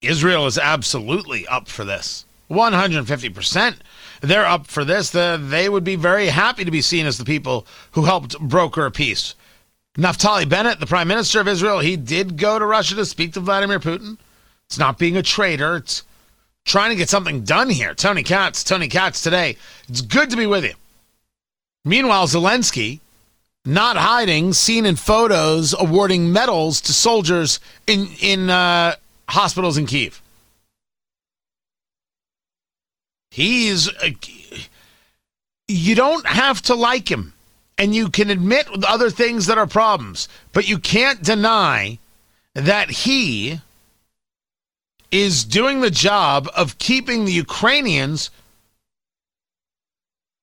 Israel 0.03 0.45
is 0.45 0.59
absolutely 0.59 1.47
up 1.47 1.67
for 1.67 1.83
this. 1.83 2.25
150%. 2.51 3.75
They're 4.21 4.45
up 4.45 4.67
for 4.67 4.85
this. 4.85 5.09
The, 5.09 5.43
they 5.43 5.67
would 5.67 5.83
be 5.83 5.95
very 5.95 6.27
happy 6.27 6.63
to 6.63 6.69
be 6.69 6.83
seen 6.83 7.07
as 7.07 7.17
the 7.17 7.25
people 7.25 7.65
who 7.93 8.03
helped 8.03 8.39
broker 8.39 8.85
a 8.85 8.91
peace. 8.91 9.33
Naftali 9.97 10.47
Bennett, 10.47 10.79
the 10.79 10.85
prime 10.85 11.07
minister 11.07 11.39
of 11.39 11.47
Israel, 11.47 11.79
he 11.79 11.97
did 11.97 12.37
go 12.37 12.59
to 12.59 12.65
Russia 12.67 12.93
to 12.93 13.03
speak 13.03 13.33
to 13.33 13.39
Vladimir 13.39 13.79
Putin. 13.79 14.19
It's 14.67 14.77
not 14.77 14.99
being 14.99 15.17
a 15.17 15.23
traitor. 15.23 15.77
It's 15.77 16.03
trying 16.65 16.89
to 16.89 16.95
get 16.95 17.09
something 17.09 17.43
done 17.43 17.69
here. 17.69 17.93
Tony 17.93 18.23
Katz, 18.23 18.63
Tony 18.63 18.87
Katz 18.87 19.21
today. 19.21 19.57
It's 19.87 20.01
good 20.01 20.29
to 20.29 20.37
be 20.37 20.45
with 20.45 20.63
you. 20.63 20.73
Meanwhile, 21.83 22.27
Zelensky, 22.27 22.99
not 23.65 23.97
hiding, 23.97 24.53
seen 24.53 24.85
in 24.85 24.95
photos 24.95 25.75
awarding 25.77 26.31
medals 26.31 26.81
to 26.81 26.93
soldiers 26.93 27.59
in 27.87 28.07
in 28.21 28.49
uh, 28.49 28.95
hospitals 29.29 29.77
in 29.77 29.85
Kiev. 29.85 30.21
He's 33.31 33.87
uh, 33.87 34.11
you 35.67 35.95
don't 35.95 36.25
have 36.25 36.61
to 36.63 36.75
like 36.75 37.09
him, 37.09 37.33
and 37.77 37.95
you 37.95 38.09
can 38.09 38.29
admit 38.29 38.67
other 38.87 39.09
things 39.09 39.47
that 39.47 39.57
are 39.57 39.67
problems, 39.67 40.27
but 40.53 40.67
you 40.67 40.77
can't 40.77 41.23
deny 41.23 41.97
that 42.53 42.89
he 42.89 43.61
is 45.11 45.43
doing 45.43 45.81
the 45.81 45.91
job 45.91 46.49
of 46.55 46.77
keeping 46.77 47.25
the 47.25 47.31
Ukrainians 47.31 48.29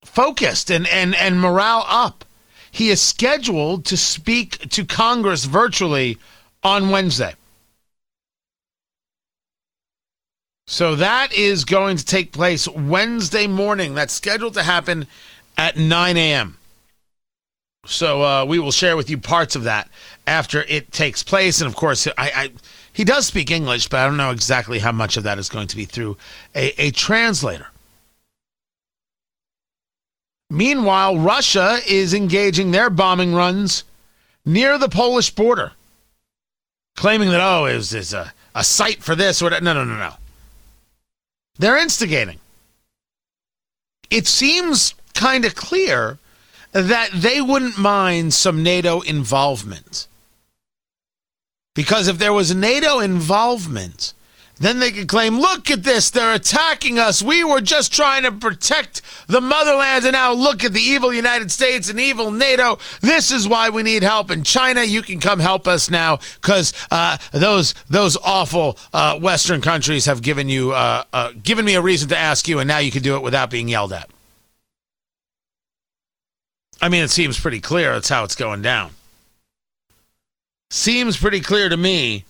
focused 0.05 0.71
and, 0.71 0.87
and, 0.89 1.15
and 1.15 1.41
morale 1.41 1.85
up. 1.89 2.25
He 2.71 2.91
is 2.91 3.01
scheduled 3.01 3.85
to 3.87 3.97
speak 3.97 4.69
to 4.71 4.85
Congress 4.85 5.45
virtually 5.45 6.19
on 6.63 6.91
Wednesday. 6.91 7.35
So 10.67 10.97
that 10.97 11.33
is 11.33 11.65
going 11.65 11.97
to 11.97 12.05
take 12.05 12.31
place 12.31 12.69
Wednesday 12.69 13.47
morning. 13.47 13.95
That's 13.95 14.13
scheduled 14.13 14.55
to 14.55 14.63
happen 14.63 15.07
at 15.57 15.79
9 15.79 16.17
a.m. 16.19 16.59
So 17.87 18.23
uh, 18.23 18.45
we 18.45 18.59
will 18.59 18.71
share 18.71 18.95
with 18.95 19.09
you 19.09 19.17
parts 19.17 19.57
of 19.57 19.65
that 19.65 19.89
after 20.27 20.63
it 20.65 20.93
takes 20.93 21.23
place. 21.23 21.63
And 21.63 21.69
of 21.69 21.75
course, 21.75 22.07
I, 22.07 22.13
I 22.19 22.51
he 22.99 23.05
does 23.05 23.29
speak 23.29 23.53
English, 23.53 23.87
but 23.87 24.01
I 24.01 24.07
don't 24.07 24.17
know 24.17 24.33
exactly 24.33 24.81
how 24.81 24.91
much 24.91 25.17
of 25.17 25.23
that 25.23 25.39
is 25.39 25.49
going 25.49 25.69
to 25.69 25.77
be 25.77 25.85
through 25.85 26.17
a, 26.53 26.75
a 26.83 26.91
translator. 26.91 27.69
Meanwhile, 30.51 31.17
Russia 31.17 31.79
is 31.87 32.13
engaging 32.13 32.73
their 32.73 32.91
bombing 32.91 33.37
runs 33.37 33.85
near 34.45 34.79
the 34.79 34.89
Polish 34.89 35.31
border, 35.31 35.71
claiming 36.97 37.31
that, 37.31 37.41
oh, 37.41 37.67
it 37.67 37.77
it's 37.77 38.13
a, 38.13 38.33
a 38.57 38.65
site 38.65 39.01
for 39.01 39.15
this 39.15 39.41
or 39.43 39.51
that. 39.51 39.63
No, 39.63 39.73
no, 39.73 39.85
no, 39.85 39.97
no. 39.97 40.15
They're 41.57 41.79
instigating. 41.79 42.41
It 44.11 44.27
seems 44.27 44.95
kind 45.15 45.45
of 45.45 45.55
clear 45.55 46.19
that 46.73 47.11
they 47.15 47.41
wouldn't 47.41 47.79
mind 47.79 48.35
some 48.35 48.65
NATO 48.65 49.03
involvement. 49.03 50.09
Because 51.79 52.09
if 52.09 52.19
there 52.19 52.33
was 52.33 52.53
NATO 52.53 52.99
involvement, 52.99 54.13
then 54.59 54.81
they 54.81 54.91
could 54.91 55.07
claim, 55.07 55.39
look 55.39 55.71
at 55.71 55.85
this, 55.85 56.11
they're 56.11 56.35
attacking 56.35 56.99
us. 56.99 57.23
We 57.23 57.45
were 57.45 57.61
just 57.61 57.93
trying 57.93 58.25
to 58.25 58.33
protect 58.33 59.01
the 59.29 59.41
motherland, 59.41 60.05
and 60.05 60.15
now 60.15 60.33
look 60.33 60.65
at 60.65 60.73
the 60.73 60.81
evil 60.81 61.15
United 61.15 61.53
States 61.53 61.89
and 61.89 62.01
evil 62.01 62.33
NATO. 62.33 62.81
This 63.01 63.31
is 63.31 63.47
why 63.47 63.69
we 63.71 63.85
need 63.85 64.03
help. 64.03 64.31
And 64.31 64.45
China, 64.45 64.83
you 64.83 65.03
can 65.03 65.21
come 65.21 65.39
help 65.39 65.69
us 65.69 65.89
now 65.89 66.19
because 66.43 66.73
uh, 66.91 67.17
those 67.31 67.75
those 67.89 68.17
awful 68.25 68.77
uh, 68.93 69.17
Western 69.21 69.61
countries 69.61 70.07
have 70.07 70.21
given 70.21 70.49
you 70.49 70.73
uh, 70.73 71.05
uh, 71.13 71.31
given 71.41 71.65
me 71.65 71.77
a 71.77 71.81
reason 71.81 72.09
to 72.09 72.19
ask 72.19 72.49
you, 72.49 72.59
and 72.59 72.67
now 72.67 72.79
you 72.79 72.91
can 72.91 73.05
do 73.05 73.15
it 73.15 73.23
without 73.23 73.51
being 73.51 73.69
yelled 73.69 73.93
at. 73.93 74.11
I 76.83 76.89
mean, 76.89 77.05
it 77.05 77.11
seems 77.11 77.39
pretty 77.39 77.61
clear 77.61 77.93
that's 77.93 78.09
how 78.09 78.25
it's 78.25 78.35
going 78.35 78.63
down. 78.63 78.91
Seems 80.71 81.17
pretty 81.17 81.41
clear 81.41 81.69
to 81.69 81.77
me 81.77 82.25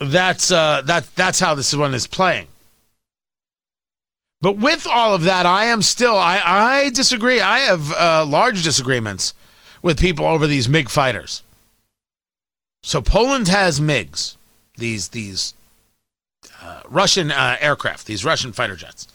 that's 0.00 0.50
uh, 0.50 0.82
that 0.86 1.14
that's 1.14 1.40
how 1.40 1.54
this 1.54 1.74
one 1.74 1.94
is 1.94 2.06
playing. 2.06 2.48
But 4.40 4.56
with 4.56 4.86
all 4.86 5.14
of 5.14 5.22
that, 5.22 5.46
I 5.46 5.66
am 5.66 5.82
still 5.82 6.16
I 6.16 6.40
I 6.44 6.90
disagree. 6.90 7.40
I 7.40 7.60
have 7.60 7.92
uh, 7.92 8.26
large 8.26 8.62
disagreements 8.64 9.34
with 9.80 10.00
people 10.00 10.26
over 10.26 10.46
these 10.46 10.68
MiG 10.68 10.88
fighters. 10.88 11.42
So 12.82 13.00
Poland 13.00 13.48
has 13.48 13.80
MiGs, 13.80 14.36
these 14.76 15.08
these 15.08 15.54
uh, 16.60 16.82
Russian 16.88 17.30
uh, 17.30 17.56
aircraft, 17.60 18.06
these 18.06 18.24
Russian 18.24 18.52
fighter 18.52 18.76
jets, 18.76 19.06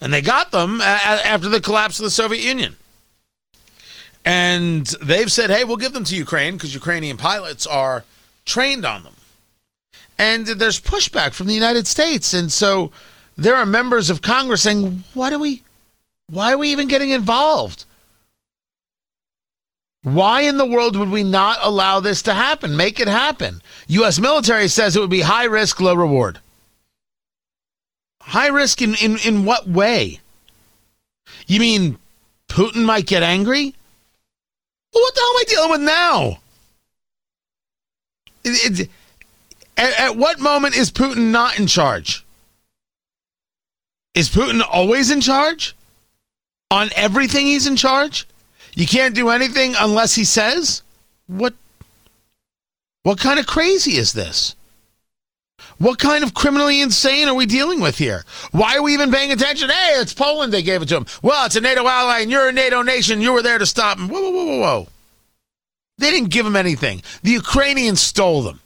and 0.00 0.12
they 0.12 0.20
got 0.20 0.50
them 0.50 0.80
a- 0.80 0.84
after 0.84 1.48
the 1.48 1.60
collapse 1.60 2.00
of 2.00 2.04
the 2.04 2.10
Soviet 2.10 2.42
Union. 2.42 2.76
And 4.24 4.86
they've 5.02 5.30
said, 5.30 5.50
"Hey, 5.50 5.64
we'll 5.64 5.76
give 5.76 5.92
them 5.92 6.04
to 6.04 6.16
Ukraine 6.16 6.54
because 6.54 6.74
Ukrainian 6.74 7.16
pilots 7.16 7.66
are 7.66 8.04
trained 8.44 8.84
on 8.84 9.02
them." 9.02 9.14
and 10.18 10.46
there's 10.46 10.80
pushback 10.80 11.32
from 11.32 11.46
the 11.46 11.54
United 11.54 11.86
States, 11.86 12.34
and 12.34 12.52
so 12.52 12.92
there 13.36 13.56
are 13.56 13.66
members 13.66 14.10
of 14.10 14.22
Congress 14.22 14.62
saying, 14.62 15.04
"What 15.14 15.30
do 15.30 15.38
we, 15.38 15.62
Why 16.30 16.52
are 16.52 16.58
we 16.58 16.70
even 16.70 16.88
getting 16.88 17.10
involved? 17.10 17.84
Why 20.02 20.42
in 20.42 20.56
the 20.58 20.66
world 20.66 20.96
would 20.96 21.10
we 21.10 21.22
not 21.22 21.58
allow 21.62 22.00
this 22.00 22.22
to 22.22 22.34
happen? 22.34 22.76
Make 22.76 23.00
it 23.00 23.08
happen. 23.08 23.62
U.S. 23.88 24.18
military 24.18 24.68
says 24.68 24.96
it 24.96 25.00
would 25.00 25.10
be 25.10 25.22
high 25.22 25.44
risk, 25.44 25.80
low 25.80 25.94
reward. 25.94 26.40
High 28.20 28.48
risk 28.48 28.80
in, 28.80 28.94
in, 28.96 29.18
in 29.18 29.44
what 29.44 29.68
way? 29.68 30.20
You 31.46 31.60
mean 31.60 31.98
Putin 32.48 32.84
might 32.84 33.06
get 33.06 33.22
angry? 33.22 33.74
Well, 34.94 35.02
what 35.02 35.14
the 35.14 35.20
hell 35.20 35.30
am 35.30 35.36
I 35.36 35.44
dealing 35.48 35.70
with 35.70 35.80
now? 35.80 36.38
It, 38.44 38.80
it, 38.80 38.90
at, 39.76 40.00
at 40.00 40.16
what 40.16 40.38
moment 40.38 40.76
is 40.76 40.90
Putin 40.90 41.30
not 41.30 41.58
in 41.58 41.66
charge? 41.66 42.24
Is 44.14 44.30
Putin 44.30 44.62
always 44.70 45.10
in 45.10 45.20
charge? 45.20 45.74
On 46.70 46.90
everything 46.94 47.46
he's 47.46 47.66
in 47.66 47.76
charge? 47.76 48.26
You 48.74 48.86
can't 48.86 49.14
do 49.14 49.30
anything 49.30 49.74
unless 49.78 50.14
he 50.14 50.24
says? 50.24 50.82
What 51.26 51.54
what 53.02 53.18
kind 53.18 53.38
of 53.38 53.46
crazy 53.46 53.96
is 53.96 54.12
this? 54.12 54.56
What 55.78 55.98
kind 55.98 56.22
of 56.24 56.34
criminally 56.34 56.80
insane 56.80 57.28
are 57.28 57.34
we 57.34 57.46
dealing 57.46 57.80
with 57.80 57.98
here? 57.98 58.24
Why 58.52 58.76
are 58.76 58.82
we 58.82 58.94
even 58.94 59.10
paying 59.10 59.32
attention? 59.32 59.70
Hey, 59.70 59.94
it's 60.00 60.14
Poland 60.14 60.52
they 60.52 60.62
gave 60.62 60.82
it 60.82 60.88
to 60.90 60.96
him. 60.96 61.06
Well, 61.22 61.46
it's 61.46 61.56
a 61.56 61.60
NATO 61.60 61.86
ally 61.86 62.20
and 62.20 62.30
you're 62.30 62.48
a 62.48 62.52
NATO 62.52 62.82
nation. 62.82 63.20
You 63.20 63.32
were 63.32 63.42
there 63.42 63.58
to 63.58 63.66
stop 63.66 63.98
him. 63.98 64.08
Whoa, 64.08 64.20
whoa, 64.20 64.30
whoa, 64.30 64.44
whoa, 64.44 64.58
whoa. 64.60 64.88
They 65.98 66.10
didn't 66.10 66.30
give 66.30 66.46
him 66.46 66.56
anything. 66.56 67.02
The 67.22 67.30
Ukrainians 67.30 68.00
stole 68.00 68.42
them. 68.42 68.60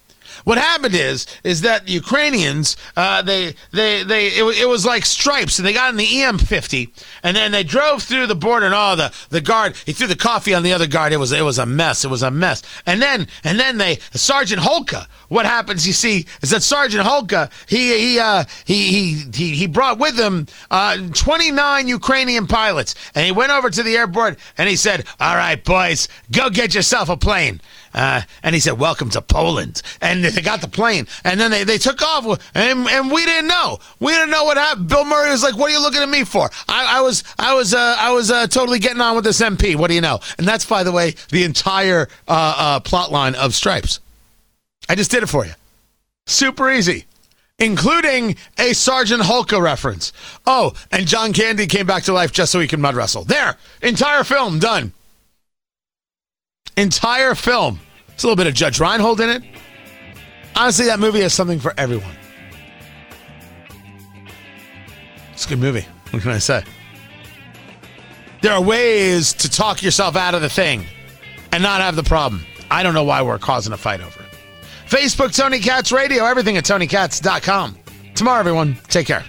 What 0.44 0.58
happened 0.58 0.94
is 0.94 1.26
is 1.44 1.62
that 1.62 1.86
the 1.86 1.92
Ukrainians 1.92 2.76
uh, 2.96 3.22
they 3.22 3.54
they 3.72 4.02
they 4.02 4.26
it, 4.28 4.44
it, 4.62 4.68
was 4.68 4.84
like 4.86 5.04
stripes 5.04 5.58
and 5.58 5.66
they 5.66 5.72
got 5.72 5.90
in 5.90 5.96
the 5.96 6.06
EM50 6.06 6.90
and 7.22 7.36
then 7.36 7.52
they 7.52 7.64
drove 7.64 8.02
through 8.02 8.26
the 8.26 8.34
border 8.34 8.66
and 8.66 8.74
oh 8.74 8.96
the 8.96 9.12
the 9.30 9.40
guard 9.40 9.74
he 9.86 9.92
threw 9.92 10.06
the 10.06 10.16
coffee 10.16 10.54
on 10.54 10.62
the 10.62 10.72
other 10.72 10.86
guard 10.86 11.12
it 11.12 11.16
was 11.16 11.32
it 11.32 11.42
was 11.42 11.58
a 11.58 11.66
mess 11.66 12.04
it 12.04 12.10
was 12.10 12.22
a 12.22 12.30
mess 12.30 12.62
and 12.86 13.00
then 13.02 13.26
and 13.44 13.58
then 13.58 13.78
they 13.78 13.98
Sergeant 14.12 14.62
Hulka. 14.62 15.06
what 15.28 15.46
happens 15.46 15.86
you 15.86 15.92
see 15.92 16.26
is 16.42 16.50
that 16.50 16.62
Sergeant 16.62 17.06
Hulka 17.06 17.50
he 17.66 17.98
he 17.98 18.18
uh, 18.18 18.44
he, 18.64 18.86
he 18.88 19.24
he 19.34 19.54
he 19.54 19.66
brought 19.66 19.98
with 19.98 20.18
him 20.18 20.46
uh, 20.70 20.96
29 21.14 21.88
Ukrainian 21.88 22.46
pilots 22.46 22.94
and 23.14 23.26
he 23.26 23.32
went 23.32 23.52
over 23.52 23.70
to 23.70 23.82
the 23.82 23.96
airport 23.96 24.38
and 24.56 24.68
he 24.68 24.76
said 24.76 25.04
all 25.20 25.36
right 25.36 25.62
boys 25.64 26.08
go 26.30 26.50
get 26.50 26.74
yourself 26.74 27.08
a 27.08 27.16
plane 27.16 27.60
uh, 27.98 28.22
and 28.42 28.54
he 28.54 28.60
said, 28.60 28.78
"Welcome 28.78 29.10
to 29.10 29.20
Poland." 29.20 29.82
And 30.00 30.24
they 30.24 30.40
got 30.40 30.60
the 30.60 30.68
plane, 30.68 31.06
and 31.24 31.40
then 31.40 31.50
they, 31.50 31.64
they 31.64 31.78
took 31.78 32.00
off, 32.00 32.24
and, 32.54 32.88
and 32.88 33.10
we 33.10 33.24
didn't 33.24 33.48
know. 33.48 33.78
We 33.98 34.12
didn't 34.12 34.30
know 34.30 34.44
what 34.44 34.56
happened. 34.56 34.88
Bill 34.88 35.04
Murray 35.04 35.30
was 35.30 35.42
like, 35.42 35.56
"What 35.56 35.70
are 35.70 35.74
you 35.74 35.82
looking 35.82 36.00
at 36.00 36.08
me 36.08 36.24
for?" 36.24 36.48
I, 36.68 36.98
I 36.98 37.00
was 37.00 37.24
I 37.38 37.54
was 37.54 37.74
uh, 37.74 37.96
I 37.98 38.12
was 38.12 38.30
uh, 38.30 38.46
totally 38.46 38.78
getting 38.78 39.00
on 39.00 39.16
with 39.16 39.24
this 39.24 39.40
MP. 39.40 39.74
What 39.74 39.88
do 39.88 39.94
you 39.94 40.00
know? 40.00 40.20
And 40.38 40.46
that's, 40.46 40.64
by 40.64 40.84
the 40.84 40.92
way, 40.92 41.14
the 41.30 41.42
entire 41.42 42.08
uh, 42.28 42.54
uh, 42.56 42.80
plot 42.80 43.10
line 43.10 43.34
of 43.34 43.54
Stripes. 43.54 44.00
I 44.88 44.94
just 44.94 45.10
did 45.10 45.22
it 45.22 45.28
for 45.28 45.44
you. 45.44 45.52
Super 46.26 46.70
easy 46.70 47.04
including 47.60 48.36
a 48.56 48.72
Sergeant 48.72 49.22
Hulka 49.22 49.60
reference. 49.60 50.12
Oh, 50.46 50.74
and 50.92 51.08
John 51.08 51.32
Candy 51.32 51.66
came 51.66 51.86
back 51.86 52.04
to 52.04 52.12
life 52.12 52.30
just 52.30 52.52
so 52.52 52.60
he 52.60 52.68
could 52.68 52.78
mud 52.78 52.94
wrestle. 52.94 53.24
There, 53.24 53.56
entire 53.82 54.22
film 54.22 54.60
done. 54.60 54.92
Entire 56.76 57.34
film. 57.34 57.80
There's 58.18 58.24
a 58.24 58.26
little 58.26 58.36
bit 58.36 58.48
of 58.48 58.54
Judge 58.54 58.80
Reinhold 58.80 59.20
in 59.20 59.30
it. 59.30 59.44
Honestly, 60.56 60.86
that 60.86 60.98
movie 60.98 61.20
has 61.20 61.32
something 61.32 61.60
for 61.60 61.72
everyone. 61.78 62.16
It's 65.32 65.46
a 65.46 65.50
good 65.50 65.60
movie. 65.60 65.86
What 66.10 66.22
can 66.22 66.32
I 66.32 66.38
say? 66.38 66.64
There 68.42 68.52
are 68.52 68.60
ways 68.60 69.34
to 69.34 69.48
talk 69.48 69.84
yourself 69.84 70.16
out 70.16 70.34
of 70.34 70.42
the 70.42 70.48
thing 70.48 70.84
and 71.52 71.62
not 71.62 71.80
have 71.80 71.94
the 71.94 72.02
problem. 72.02 72.44
I 72.72 72.82
don't 72.82 72.92
know 72.92 73.04
why 73.04 73.22
we're 73.22 73.38
causing 73.38 73.72
a 73.72 73.76
fight 73.76 74.00
over 74.00 74.20
it. 74.20 74.26
Facebook, 74.88 75.36
Tony 75.36 75.60
Katz 75.60 75.92
Radio, 75.92 76.24
everything 76.24 76.56
at 76.56 76.64
TonyKatz.com. 76.64 77.78
Tomorrow, 78.16 78.40
everyone, 78.40 78.76
take 78.88 79.06
care. 79.06 79.24